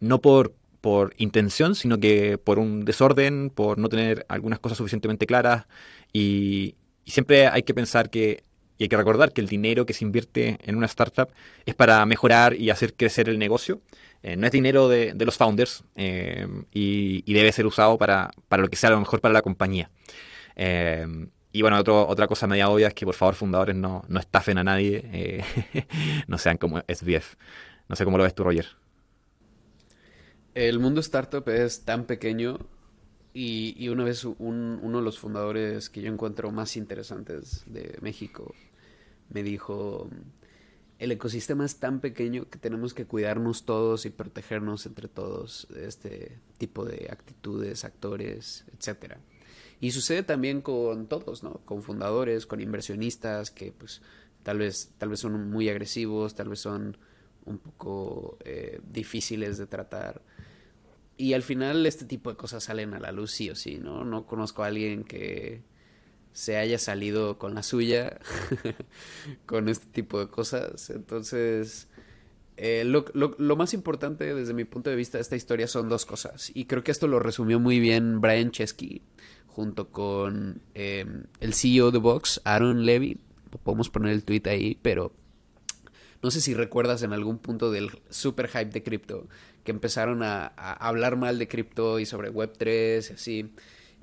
no 0.01 0.21
por, 0.21 0.55
por 0.81 1.15
intención, 1.19 1.77
sino 1.77 1.99
que 1.99 2.39
por 2.39 2.59
un 2.59 2.85
desorden, 2.85 3.51
por 3.51 3.79
no 3.79 3.89
tener 3.89 4.27
algunas 4.29 4.59
cosas 4.59 4.79
suficientemente 4.79 5.27
claras. 5.27 5.67
Y 6.13 6.75
siempre 7.07 7.47
hay 7.47 7.63
que 7.63 7.75
pensar 7.75 8.11
que 8.11 8.43
y 8.81 8.85
hay 8.85 8.89
que 8.89 8.97
recordar 8.97 9.35
que 9.35 9.43
el 9.43 9.47
dinero 9.47 9.85
que 9.85 9.93
se 9.93 10.07
invierte 10.07 10.57
en 10.63 10.75
una 10.75 10.87
startup 10.87 11.29
es 11.67 11.75
para 11.75 12.05
mejorar 12.07 12.55
y 12.55 12.71
hacer 12.71 12.95
crecer 12.95 13.29
el 13.29 13.39
negocio. 13.39 13.83
Eh, 14.23 14.37
no 14.37 14.47
es 14.47 14.53
dinero 14.53 14.89
de, 14.89 15.15
los 15.19 15.37
founders 15.37 15.85
eh, 15.97 16.49
y, 16.73 17.31
debe 17.31 17.53
ser 17.53 17.67
usado 17.67 17.99
para, 17.99 18.31
lo 18.49 18.69
que 18.69 18.77
sea 18.77 18.89
lo 18.89 18.99
mejor 18.99 19.21
para 19.21 19.35
la 19.35 19.43
compañía. 19.43 19.91
Eh, 20.57 21.07
y 21.53 21.61
bueno, 21.61 21.79
otra 21.79 22.27
cosa 22.27 22.47
media 22.47 22.71
obvia 22.71 22.89
es 22.89 22.95
que 22.95 23.05
por 23.05 23.15
favor 23.15 23.35
fundadores 23.35 23.77
no, 23.77 24.03
no 24.09 24.19
estafen 24.19 24.57
a 24.57 24.65
nadie, 24.65 25.45
no 26.27 26.39
sean 26.39 26.57
como 26.57 26.79
SBF. 26.89 27.35
No 27.87 27.97
sé 27.97 28.07
cómo 28.07 28.17
lo 28.17 28.25
ves 28.25 28.35
tú, 28.35 28.45
Roger. 28.45 28.67
El 30.55 30.79
mundo 30.79 31.01
startup 31.03 31.47
es 31.51 31.85
tan 31.85 32.07
pequeño 32.07 32.61
y, 33.35 33.89
una 33.91 34.05
vez 34.05 34.25
uno 34.25 34.99
de 34.99 35.05
los 35.05 35.19
fundadores 35.19 35.91
que 35.91 36.01
yo 36.01 36.11
encuentro 36.11 36.51
más 36.51 36.79
interesantes 36.79 37.63
de 37.67 37.99
México 38.01 38.55
me 39.31 39.43
dijo, 39.43 40.09
el 40.99 41.13
ecosistema 41.13 41.65
es 41.65 41.77
tan 41.77 42.01
pequeño 42.01 42.49
que 42.51 42.59
tenemos 42.59 42.93
que 42.93 43.07
cuidarnos 43.07 43.65
todos 43.65 44.05
y 44.05 44.11
protegernos 44.11 44.85
entre 44.85 45.09
todos 45.09 45.67
este 45.75 46.39
tipo 46.59 46.85
de 46.85 47.09
actitudes, 47.11 47.85
actores, 47.85 48.67
etcétera. 48.77 49.19
Y 49.81 49.93
sucede 49.93 50.23
también 50.23 50.61
con 50.61 51.07
todos, 51.07 51.43
¿no? 51.43 51.63
Con 51.65 51.83
fundadores, 51.83 52.45
con 52.47 52.61
inversionistas 52.61 53.51
que 53.51 53.73
pues 53.73 54.03
tal 54.43 54.59
vez, 54.59 54.93
tal 54.99 55.09
vez 55.09 55.21
son 55.21 55.51
muy 55.51 55.71
agresivos, 55.71 56.35
tal 56.35 56.51
vez 56.51 56.61
son 56.61 56.99
un 57.47 57.59
poco 57.59 58.37
eh, 58.45 58.81
difíciles 58.87 59.57
de 59.57 59.67
tratar. 59.67 60.23
Y 61.17 61.33
al 61.33 61.43
final 61.43 61.87
este 61.87 62.05
tipo 62.05 62.31
de 62.31 62.37
cosas 62.37 62.65
salen 62.65 62.93
a 62.93 63.01
la 63.01 63.11
luz 63.11 63.31
sí 63.31 63.49
o 63.49 63.55
sí, 63.55 63.79
¿no? 63.79 64.05
No 64.05 64.27
conozco 64.27 64.63
a 64.63 64.67
alguien 64.67 65.05
que 65.05 65.63
se 66.33 66.57
haya 66.57 66.79
salido 66.79 67.39
con 67.39 67.55
la 67.55 67.63
suya 67.63 68.19
con 69.47 69.69
este 69.69 69.87
tipo 69.87 70.19
de 70.21 70.29
cosas. 70.29 70.91
Entonces, 70.91 71.89
eh, 72.57 72.85
lo, 72.85 73.05
lo, 73.15 73.57
más 73.57 73.75
importante 73.75 74.35
desde 74.35 74.55
mi 74.55 74.65
punto 74.65 74.91
de 74.91 74.97
vista 74.97 75.19
de 75.19 75.23
esta 75.23 75.37
historia 75.37 75.67
son 75.67 75.89
dos 75.89 76.07
cosas. 76.07 76.51
Y 76.55 76.67
creo 76.67 76.85
que 76.85 76.93
esto 76.93 77.09
lo 77.09 77.19
resumió 77.19 77.59
muy 77.59 77.81
bien 77.81 78.21
Brian 78.21 78.51
Chesky 78.51 79.03
junto 79.47 79.89
con 79.89 80.63
eh, 80.75 81.07
el 81.41 81.55
CEO 81.55 81.91
de 81.91 81.99
Vox, 81.99 82.41
Aaron 82.45 82.85
Levy. 82.85 83.19
Podemos 83.65 83.91
poner 83.91 84.13
el 84.13 84.25
tweet 84.25 84.43
ahí, 84.45 84.79
pero 84.81 85.13
no 86.23 86.31
sé 86.31 86.41
si 86.41 86.55
recuerdas 86.55 87.03
en 87.03 87.13
algún 87.13 87.39
punto 87.39 87.73
del 87.73 87.91
super 88.11 88.47
hype 88.49 88.67
de 88.67 88.83
cripto, 88.83 89.27
que 89.65 89.73
empezaron 89.73 90.23
a, 90.23 90.53
a 90.57 90.73
hablar 90.87 91.17
mal 91.17 91.39
de 91.39 91.49
cripto 91.49 91.99
y 91.99 92.07
sobre 92.07 92.31
Web3 92.33 93.11
y 93.11 93.13
así. 93.15 93.51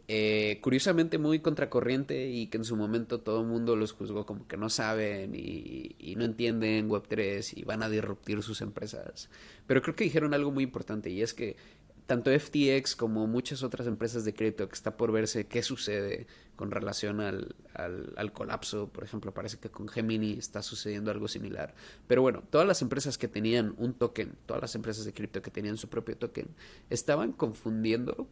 Eh, 0.10 0.60
curiosamente 0.62 1.18
muy 1.18 1.40
contracorriente 1.40 2.30
y 2.30 2.48
que 2.48 2.56
en 2.56 2.64
su 2.64 2.78
momento 2.78 3.20
todo 3.20 3.42
el 3.42 3.48
mundo 3.48 3.76
los 3.76 3.92
juzgó 3.92 4.26
como 4.26 4.48
que 4.48 4.56
no 4.56 4.70
saben 4.70 5.36
y, 5.36 6.16
no 6.18 6.24
entienden 6.24 6.90
Web3 6.90 7.58
y 7.58 7.64
van 7.64 7.84
a 7.84 7.90
disruptir 7.90 8.42
sus 8.42 8.62
empresas. 8.62 9.30
Pero 9.68 9.82
creo 9.82 9.96
que 9.96 10.06
dijeron 10.06 10.34
algo 10.34 10.52
muy 10.52 10.64
importante 10.64 11.10
y 11.10 11.22
es 11.22 11.34
que 11.34 11.58
tanto 12.06 12.32
FTX 12.32 12.96
como 12.96 13.28
muchas 13.28 13.64
otras 13.64 13.86
empresas 13.86 14.24
de 14.24 14.34
cripto 14.34 14.70
que 14.70 14.76
está 14.76 14.96
por 14.96 15.12
verse 15.12 15.46
qué 15.46 15.62
sucede 15.62 16.26
con 16.56 16.72
relación 16.72 17.20
al, 17.20 17.56
al, 17.74 18.32
colapso, 18.32 18.88
por 18.88 19.04
ejemplo, 19.04 19.34
parece 19.34 19.58
que 19.58 19.70
con 19.70 19.90
Gemini 19.90 20.38
está 20.40 20.64
sucediendo 20.64 21.12
algo 21.12 21.28
similar. 21.28 21.76
Pero 22.08 22.22
bueno, 22.22 22.44
todas 22.50 22.66
las 22.66 22.82
empresas 22.82 23.18
que 23.18 23.28
tenían 23.28 23.76
un 23.78 23.94
token, 23.94 24.36
todas 24.46 24.62
las 24.62 24.74
empresas 24.74 25.04
de 25.04 25.14
cripto 25.14 25.42
que 25.42 25.52
tenían 25.52 25.78
su 25.78 25.90
propio 25.90 26.18
token, 26.18 26.48
estaban 26.90 27.34
confundiendo 27.34 28.28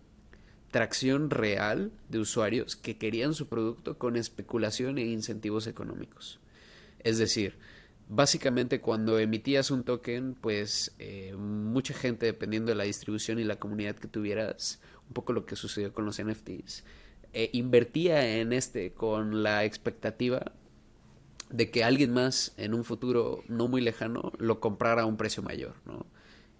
tracción 0.76 1.30
real 1.30 1.94
de 2.10 2.20
usuarios 2.20 2.76
que 2.76 2.98
querían 2.98 3.34
su 3.34 3.48
producto 3.48 3.98
con 3.98 4.18
especulación 4.18 4.98
e 4.98 5.06
incentivos 5.06 5.68
económicos. 5.68 6.42
Es 7.00 7.18
decir, 7.18 7.56
básicamente 8.10 8.82
cuando 8.82 9.18
emitías 9.18 9.72
un 9.72 9.86
token, 9.86 10.34
pues 10.34 10.94
eh, 11.00 11.34
mucha 11.38 11.94
gente, 11.94 12.26
dependiendo 12.26 12.74
de 12.74 12.76
la 12.76 12.84
distribución 12.84 13.40
y 13.40 13.46
la 13.46 13.56
comunidad 13.56 13.96
que 13.96 14.10
tuvieras, 14.10 14.82
un 15.08 15.14
poco 15.14 15.32
lo 15.32 15.46
que 15.46 15.56
sucedió 15.56 15.94
con 15.94 16.04
los 16.04 16.22
NFTs, 16.22 16.84
eh, 17.32 17.52
invertía 17.54 18.38
en 18.38 18.52
este 18.52 18.92
con 18.92 19.44
la 19.44 19.64
expectativa 19.64 20.52
de 21.52 21.72
que 21.72 21.86
alguien 21.86 22.12
más 22.12 22.54
en 22.58 22.74
un 22.74 22.84
futuro 22.84 23.46
no 23.48 23.70
muy 23.70 23.80
lejano 23.80 24.34
lo 24.40 24.60
comprara 24.60 25.04
a 25.04 25.06
un 25.06 25.16
precio 25.16 25.42
mayor, 25.42 25.76
¿no? 25.86 26.06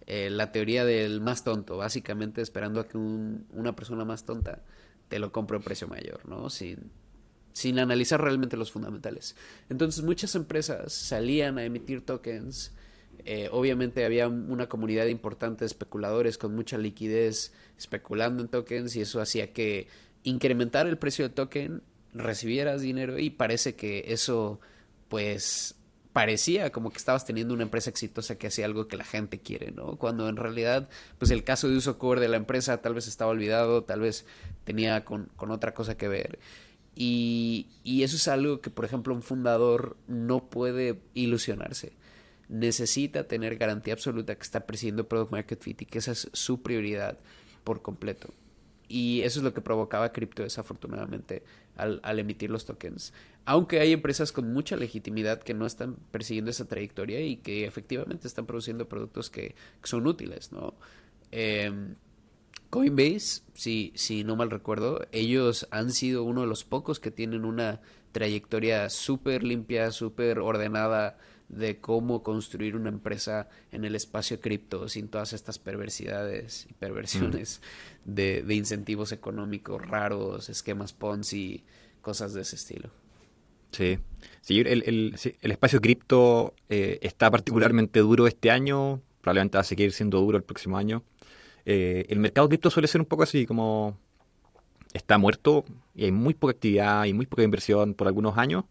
Eh, 0.08 0.30
la 0.30 0.52
teoría 0.52 0.86
del 0.86 1.20
más 1.22 1.44
tonto, 1.44 1.78
básicamente 1.78 2.42
esperando 2.42 2.80
a 2.80 2.88
que 2.88 2.98
una 2.98 3.76
persona 3.76 4.06
más 4.06 4.24
tonta 4.24 4.64
te 5.08 5.20
lo 5.20 5.32
compre 5.32 5.56
a 5.56 5.60
un 5.60 5.64
precio 5.64 5.88
mayor, 5.88 6.28
¿no? 6.28 6.50
Sin, 6.50 6.92
sin 7.54 7.80
analizar 7.80 8.22
realmente 8.22 8.58
los 8.58 8.72
fundamentales. 8.72 9.36
Entonces 9.70 10.04
muchas 10.04 10.36
empresas 10.36 10.94
salían 10.94 11.58
a 11.58 11.64
emitir 11.64 12.06
tokens. 12.06 12.74
Eh, 13.24 13.50
obviamente 13.52 14.06
había 14.06 14.28
una 14.28 14.68
comunidad 14.68 15.06
importante 15.08 15.62
de 15.62 15.68
especuladores 15.68 16.38
con 16.38 16.54
mucha 16.54 16.78
liquidez 16.78 17.54
especulando 17.78 18.44
en 18.44 18.50
tokens 18.50 18.96
y 18.96 19.02
eso 19.02 19.22
hacía 19.22 19.54
que 19.54 19.88
incrementar 20.24 20.86
el 20.86 20.98
precio 20.98 21.24
del 21.26 21.34
token, 21.34 21.82
recibieras 22.14 22.82
dinero 22.82 23.18
y 23.18 23.30
parece 23.30 23.76
que 23.76 24.06
eso 24.08 24.60
pues 25.08 25.75
parecía 26.16 26.72
como 26.72 26.92
que 26.92 26.98
estabas 26.98 27.26
teniendo 27.26 27.54
una 27.54 27.64
empresa 27.64 27.90
exitosa 27.90 28.38
que 28.38 28.48
hacía 28.48 28.64
algo 28.64 28.88
que 28.88 28.96
la 28.96 29.04
gente 29.04 29.40
quiere, 29.42 29.74
¿no? 29.74 29.98
Cuando 29.98 30.30
en 30.30 30.38
realidad, 30.38 30.88
pues 31.18 31.30
el 31.30 31.44
caso 31.44 31.68
de 31.68 31.76
uso 31.76 31.98
core 31.98 32.22
de 32.22 32.30
la 32.30 32.38
empresa 32.38 32.82
tal 32.82 32.94
vez 32.94 33.10
estaba 33.10 33.32
olvidado, 33.32 33.84
tal 33.84 34.00
vez 34.00 34.26
tenía 34.64 35.04
con, 35.04 35.30
otra 35.38 35.74
cosa 35.74 35.98
que 35.98 36.08
ver. 36.08 36.40
Y, 36.96 37.68
y, 37.84 38.04
eso 38.04 38.16
es 38.16 38.30
algo 38.30 38.62
que, 38.62 38.70
por 38.70 38.86
ejemplo, 38.86 39.14
un 39.14 39.24
fundador 39.24 39.98
no 40.08 40.50
puede 40.50 41.02
ilusionarse. 41.16 41.92
Necesita 42.48 43.28
tener 43.28 43.58
garantía 43.58 43.94
absoluta 43.94 44.36
que 44.36 44.44
está 44.44 44.66
persiguiendo 44.66 45.10
Product 45.10 45.34
Market 45.34 45.62
Fit 45.62 45.82
y 45.82 45.86
que 45.86 45.98
esa 45.98 46.14
es 46.14 46.30
su 46.32 46.62
prioridad 46.62 47.18
por 47.66 47.82
completo. 47.82 48.30
Y 48.88 49.22
eso 49.22 49.40
es 49.40 49.44
lo 49.44 49.54
que 49.54 49.62
provocaba 49.62 50.12
cripto 50.12 50.44
desafortunadamente 50.44 51.44
al, 51.76 52.20
emitir 52.20 52.50
los 52.50 52.66
tokens. 52.66 53.14
Aunque 53.46 53.80
hay 53.80 53.94
empresas 53.94 54.32
con 54.32 54.52
mucha 54.54 54.76
legitimidad 54.76 55.42
que 55.42 55.54
no 55.54 55.66
están 55.66 55.98
persiguiendo 56.12 56.52
esa 56.52 56.68
trayectoria 56.68 57.22
y 57.22 57.38
que 57.38 57.66
efectivamente 57.66 58.28
están 58.28 58.46
produciendo 58.46 58.88
productos 58.88 59.30
que, 59.30 59.56
son 59.84 60.08
útiles, 60.08 60.52
¿no? 60.52 60.74
Em, 61.32 61.96
Coinbase, 62.70 63.42
si, 63.54 63.94
si 63.96 64.24
no 64.24 64.36
mal 64.36 64.52
recuerdo, 64.52 65.06
ellos 65.12 65.68
han 65.72 65.92
sido 65.92 66.24
uno 66.24 66.42
de 66.42 66.48
los 66.48 66.64
pocos 66.64 67.00
que 67.00 67.12
tienen 67.12 67.46
una 67.46 67.82
trayectoria 68.12 68.90
súper 68.90 69.44
limpia, 69.44 69.92
súper 69.92 70.40
ordenada 70.40 71.18
de 71.50 71.80
cómo 71.80 72.24
construir 72.24 72.76
una 72.76 72.90
empresa 72.90 73.50
en 73.72 73.86
el 73.86 73.96
espacio 73.96 74.40
cripto 74.40 74.90
sin 74.90 75.08
todas 75.08 75.34
estas 75.34 75.60
perversidades 75.60 76.68
y 76.70 76.74
perversiones 76.74 77.62
de, 78.04 78.44
incentivos 78.50 79.12
económicos 79.12 79.82
raros, 79.86 80.50
esquemas 80.50 80.94
Ponzi, 80.94 81.64
cosas 82.02 82.34
de 82.34 82.42
ese 82.42 82.56
estilo. 82.56 82.90
Sí, 83.72 84.00
sí 84.42 84.60
el, 84.60 85.16
espacio 85.42 85.82
cripto 85.82 86.56
eh, 86.70 87.00
está 87.02 87.30
particularmente 87.30 88.00
duro 88.00 88.28
este 88.28 88.50
año, 88.50 89.02
probablemente 89.22 89.58
va 89.58 89.62
a 89.62 89.66
seguir 89.66 89.92
siendo 89.92 90.20
duro 90.22 90.38
el 90.38 90.44
próximo 90.44 90.78
año. 90.78 91.04
Eh, 91.66 92.06
el 92.10 92.20
mercado 92.20 92.48
cripto 92.48 92.70
suele 92.70 92.88
ser 92.88 93.02
un 93.02 93.08
poco 93.08 93.24
así, 93.24 93.46
como 93.46 93.98
está 94.94 95.18
muerto 95.18 95.66
y 95.94 96.06
hay 96.06 96.12
muy 96.12 96.34
poca 96.34 96.52
actividad 96.52 97.06
y 97.06 97.14
muy 97.14 97.26
poca 97.26 97.44
inversión 97.44 97.94
por 97.94 98.08
algunos 98.08 98.38
años 98.38 98.64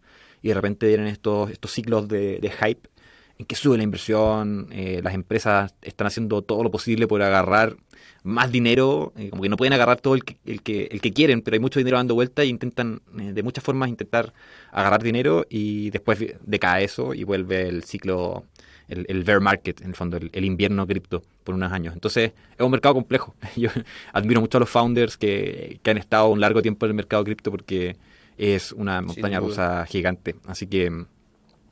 y 0.44 0.48
de 0.48 0.54
repente 0.54 0.86
vienen 0.86 1.06
estos, 1.06 1.50
estos 1.50 1.70
ciclos 1.72 2.06
de, 2.06 2.52
hype 2.60 2.90
en 3.38 3.46
que 3.46 3.56
sube 3.56 3.78
la 3.78 3.82
inversión, 3.82 4.68
eh, 4.72 5.00
las 5.02 5.14
empresas 5.14 5.74
están 5.80 6.06
haciendo 6.06 6.42
todo 6.42 6.62
lo 6.62 6.70
posible 6.70 7.08
por 7.08 7.22
agarrar 7.22 7.76
más 8.22 8.52
dinero, 8.52 9.14
eh, 9.16 9.30
como 9.30 9.42
que 9.42 9.48
no 9.48 9.56
pueden 9.56 9.72
agarrar 9.72 10.02
todo 10.02 10.14
el 10.14 10.22
que, 10.22 10.36
el 10.44 10.62
que, 10.62 10.88
el 10.92 11.00
que 11.00 11.14
quieren, 11.14 11.40
pero 11.40 11.54
hay 11.54 11.60
mucho 11.60 11.80
dinero 11.80 11.96
dando 11.96 12.14
vuelta 12.14 12.42
e 12.42 12.46
intentan 12.46 13.00
eh, 13.18 13.32
de 13.32 13.42
muchas 13.42 13.64
formas 13.64 13.88
intentar 13.88 14.34
agarrar 14.70 15.02
dinero 15.02 15.46
y 15.48 15.88
después 15.88 16.18
decae 16.42 16.84
eso 16.84 17.14
y 17.14 17.24
vuelve 17.24 17.66
el 17.66 17.82
ciclo 17.84 18.44
el, 18.88 19.24
bear 19.24 19.40
market, 19.40 19.80
en 19.80 19.88
el 19.88 19.94
fondo, 19.94 20.18
el, 20.18 20.44
invierno 20.44 20.86
cripto 20.86 21.22
por 21.42 21.54
unos 21.54 21.72
años. 21.72 21.94
Entonces, 21.94 22.32
es 22.56 22.60
un 22.60 22.70
mercado 22.70 22.94
complejo. 22.94 23.34
Yo 23.56 23.70
admiro 24.12 24.42
mucho 24.42 24.58
a 24.58 24.60
los 24.60 24.68
founders 24.68 25.16
que, 25.16 25.80
han 25.84 25.98
estado 25.98 26.28
un 26.28 26.40
largo 26.40 26.60
tiempo 26.62 26.86
en 26.86 26.90
el 26.90 26.96
mercado 26.96 27.24
cripto 27.24 27.50
porque 27.50 27.96
es 28.38 28.72
una 28.72 29.00
montaña 29.02 29.40
rusa 29.40 29.86
gigante. 29.86 30.36
Así 30.46 30.66
que 30.66 30.90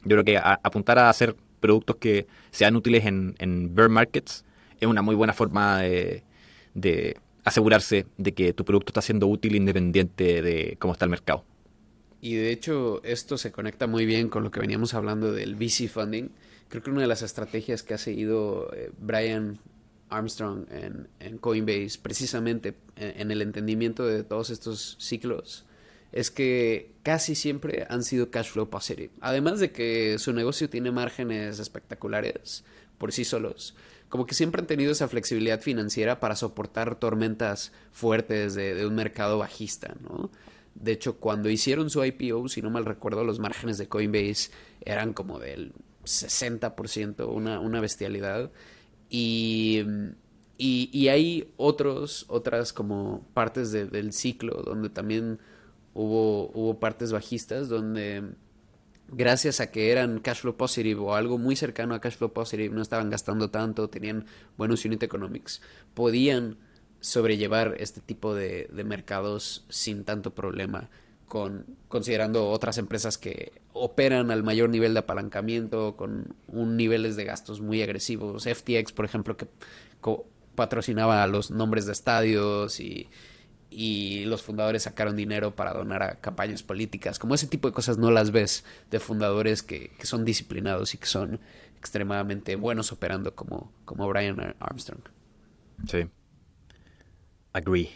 yo 0.04 0.16
creo 0.16 0.24
que 0.24 0.38
apuntar 0.38 0.98
a 0.98 1.10
hacer 1.10 1.36
productos 1.60 1.96
que 1.96 2.26
sean 2.50 2.76
útiles 2.76 3.06
en, 3.06 3.34
en 3.38 3.74
bear 3.74 3.88
markets 3.88 4.44
es 4.80 4.88
una 4.88 5.02
muy 5.02 5.14
buena 5.14 5.32
forma 5.32 5.78
de, 5.78 6.24
de 6.74 7.16
asegurarse 7.44 8.06
de 8.18 8.32
que 8.32 8.52
tu 8.52 8.64
producto 8.64 8.90
está 8.90 9.02
siendo 9.02 9.26
útil 9.26 9.56
independiente 9.56 10.42
de 10.42 10.76
cómo 10.78 10.92
está 10.92 11.04
el 11.04 11.10
mercado. 11.10 11.44
Y 12.20 12.36
de 12.36 12.52
hecho, 12.52 13.02
esto 13.02 13.36
se 13.36 13.50
conecta 13.50 13.86
muy 13.86 14.06
bien 14.06 14.28
con 14.28 14.44
lo 14.44 14.50
que 14.50 14.60
veníamos 14.60 14.94
hablando 14.94 15.32
del 15.32 15.56
VC 15.56 15.88
funding. 15.88 16.30
Creo 16.68 16.82
que 16.82 16.90
una 16.90 17.00
de 17.00 17.08
las 17.08 17.22
estrategias 17.22 17.82
que 17.82 17.94
ha 17.94 17.98
seguido 17.98 18.72
eh, 18.74 18.92
Brian 18.98 19.58
Armstrong 20.08 20.66
en, 20.70 21.38
Coinbase, 21.38 21.98
precisamente 22.00 22.74
en, 22.96 23.30
el 23.30 23.42
entendimiento 23.42 24.06
de 24.06 24.22
todos 24.22 24.50
estos 24.50 24.96
ciclos, 25.00 25.64
es 26.12 26.30
que 26.30 26.92
casi 27.02 27.34
siempre 27.34 27.86
han 27.88 28.04
sido 28.04 28.30
cash 28.30 28.50
flow 28.50 28.68
positive. 28.68 29.10
Además 29.20 29.58
de 29.58 29.72
que 29.72 30.18
su 30.18 30.32
negocio 30.32 30.68
tiene 30.68 30.92
márgenes 30.92 31.58
espectaculares 31.58 32.64
por 32.98 33.12
sí 33.12 33.24
solos, 33.24 33.74
como 34.08 34.26
que 34.26 34.34
siempre 34.34 34.60
han 34.60 34.66
tenido 34.66 34.92
esa 34.92 35.08
flexibilidad 35.08 35.60
financiera 35.60 36.20
para 36.20 36.36
soportar 36.36 36.96
tormentas 36.96 37.72
fuertes 37.92 38.54
de, 38.54 38.86
un 38.86 38.94
mercado 38.94 39.38
bajista, 39.38 39.96
¿no? 40.02 40.30
De 40.74 40.92
hecho, 40.92 41.16
cuando 41.16 41.48
hicieron 41.48 41.90
su 41.90 42.04
IPO, 42.04 42.48
si 42.48 42.62
no 42.62 42.70
mal 42.70 42.84
recuerdo, 42.84 43.24
los 43.24 43.38
márgenes 43.38 43.78
de 43.78 43.88
Coinbase 43.88 44.50
eran 44.82 45.12
como 45.12 45.38
del 45.38 45.72
60%, 46.04 47.26
una, 47.26 47.60
una 47.60 47.80
bestialidad. 47.80 48.50
Y, 49.08 49.82
y, 50.56 51.08
hay 51.08 51.52
otros, 51.56 52.24
otras 52.28 52.72
como 52.72 53.26
partes 53.34 53.72
del 53.72 54.12
ciclo 54.12 54.62
donde 54.62 54.88
también 54.88 55.38
hubo, 55.94 56.50
hubo 56.54 56.78
partes 56.78 57.12
bajistas, 57.12 57.68
donde 57.68 58.22
gracias 59.08 59.60
a 59.60 59.70
que 59.70 59.90
eran 59.90 60.20
cash 60.20 60.40
flow 60.40 60.56
positive 60.56 61.00
o 61.00 61.14
algo 61.14 61.38
muy 61.38 61.56
cercano 61.56 61.94
a 61.94 62.00
cash 62.00 62.16
flow 62.16 62.32
positive, 62.32 62.74
no 62.74 62.82
estaban 62.82 63.10
gastando 63.10 63.50
tanto, 63.50 63.88
tenían 63.88 64.26
buenos 64.56 64.84
unit 64.84 65.02
economics, 65.02 65.60
podían 65.94 66.58
sobrellevar 67.00 67.76
este 67.78 68.00
tipo 68.00 68.34
de, 68.34 68.68
de 68.72 68.84
mercados 68.84 69.66
sin 69.68 70.04
tanto 70.04 70.34
problema 70.34 70.88
con 71.32 71.64
considerando 71.88 72.50
otras 72.50 72.76
empresas 72.76 73.16
que 73.16 73.52
operan 73.72 74.30
al 74.30 74.42
mayor 74.42 74.68
nivel 74.68 74.92
de 74.92 75.00
apalancamiento 75.00 75.96
con 75.96 76.36
un 76.46 76.76
niveles 76.76 77.16
de 77.16 77.24
gastos 77.24 77.62
muy 77.62 77.80
agresivos. 77.80 78.44
FTX 78.44 78.92
por 78.92 79.06
ejemplo 79.06 79.38
que 79.38 79.48
patrocinaba 80.54 81.26
los 81.26 81.50
nombres 81.50 81.86
de 81.86 81.92
estadios 81.92 82.80
y, 82.80 83.08
y 83.74 84.24
los 84.26 84.42
fundadores 84.42 84.84
sacaron 84.84 85.16
dinero 85.16 85.54
para 85.54 85.72
donar 85.72 86.02
a 86.02 86.20
campañas 86.20 86.62
políticas 86.62 87.18
como 87.18 87.34
ese 87.34 87.46
tipo 87.46 87.68
de 87.68 87.74
cosas 87.74 87.98
no 87.98 88.10
las 88.10 88.30
ves 88.30 88.64
de 88.90 89.00
fundadores 89.00 89.62
que, 89.62 89.90
que 89.98 90.06
son 90.06 90.24
disciplinados 90.24 90.94
y 90.94 90.98
que 90.98 91.06
son 91.06 91.40
extremadamente 91.78 92.56
buenos 92.56 92.92
operando 92.92 93.34
como, 93.34 93.72
como 93.84 94.08
Brian 94.08 94.54
Armstrong 94.60 95.02
sí 95.88 96.08
Agree. 97.52 97.90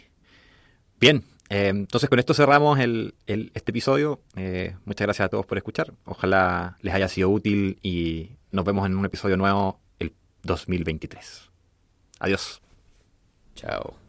Bien, 0.99 1.23
eh, 1.49 1.67
entonces 1.67 2.09
con 2.09 2.19
esto 2.19 2.33
cerramos 2.33 2.79
el, 2.79 3.15
este 3.25 3.71
episodio. 3.71 4.21
Eh, 4.35 4.75
muchas 4.85 5.05
gracias 5.05 5.25
a 5.25 5.29
todos 5.29 5.45
por 5.45 5.57
escuchar. 5.57 5.93
Ojalá 6.05 6.77
les 6.81 6.93
haya 6.93 7.07
sido 7.07 7.29
útil 7.29 7.79
y 7.81 8.31
nos 8.51 8.65
vemos 8.65 8.85
en 8.85 8.95
un 8.95 9.05
episodio 9.05 9.37
nuevo 9.37 9.79
el 9.99 10.13
2023. 10.43 11.49
Adiós. 12.19 12.61
Chao. 13.55 14.06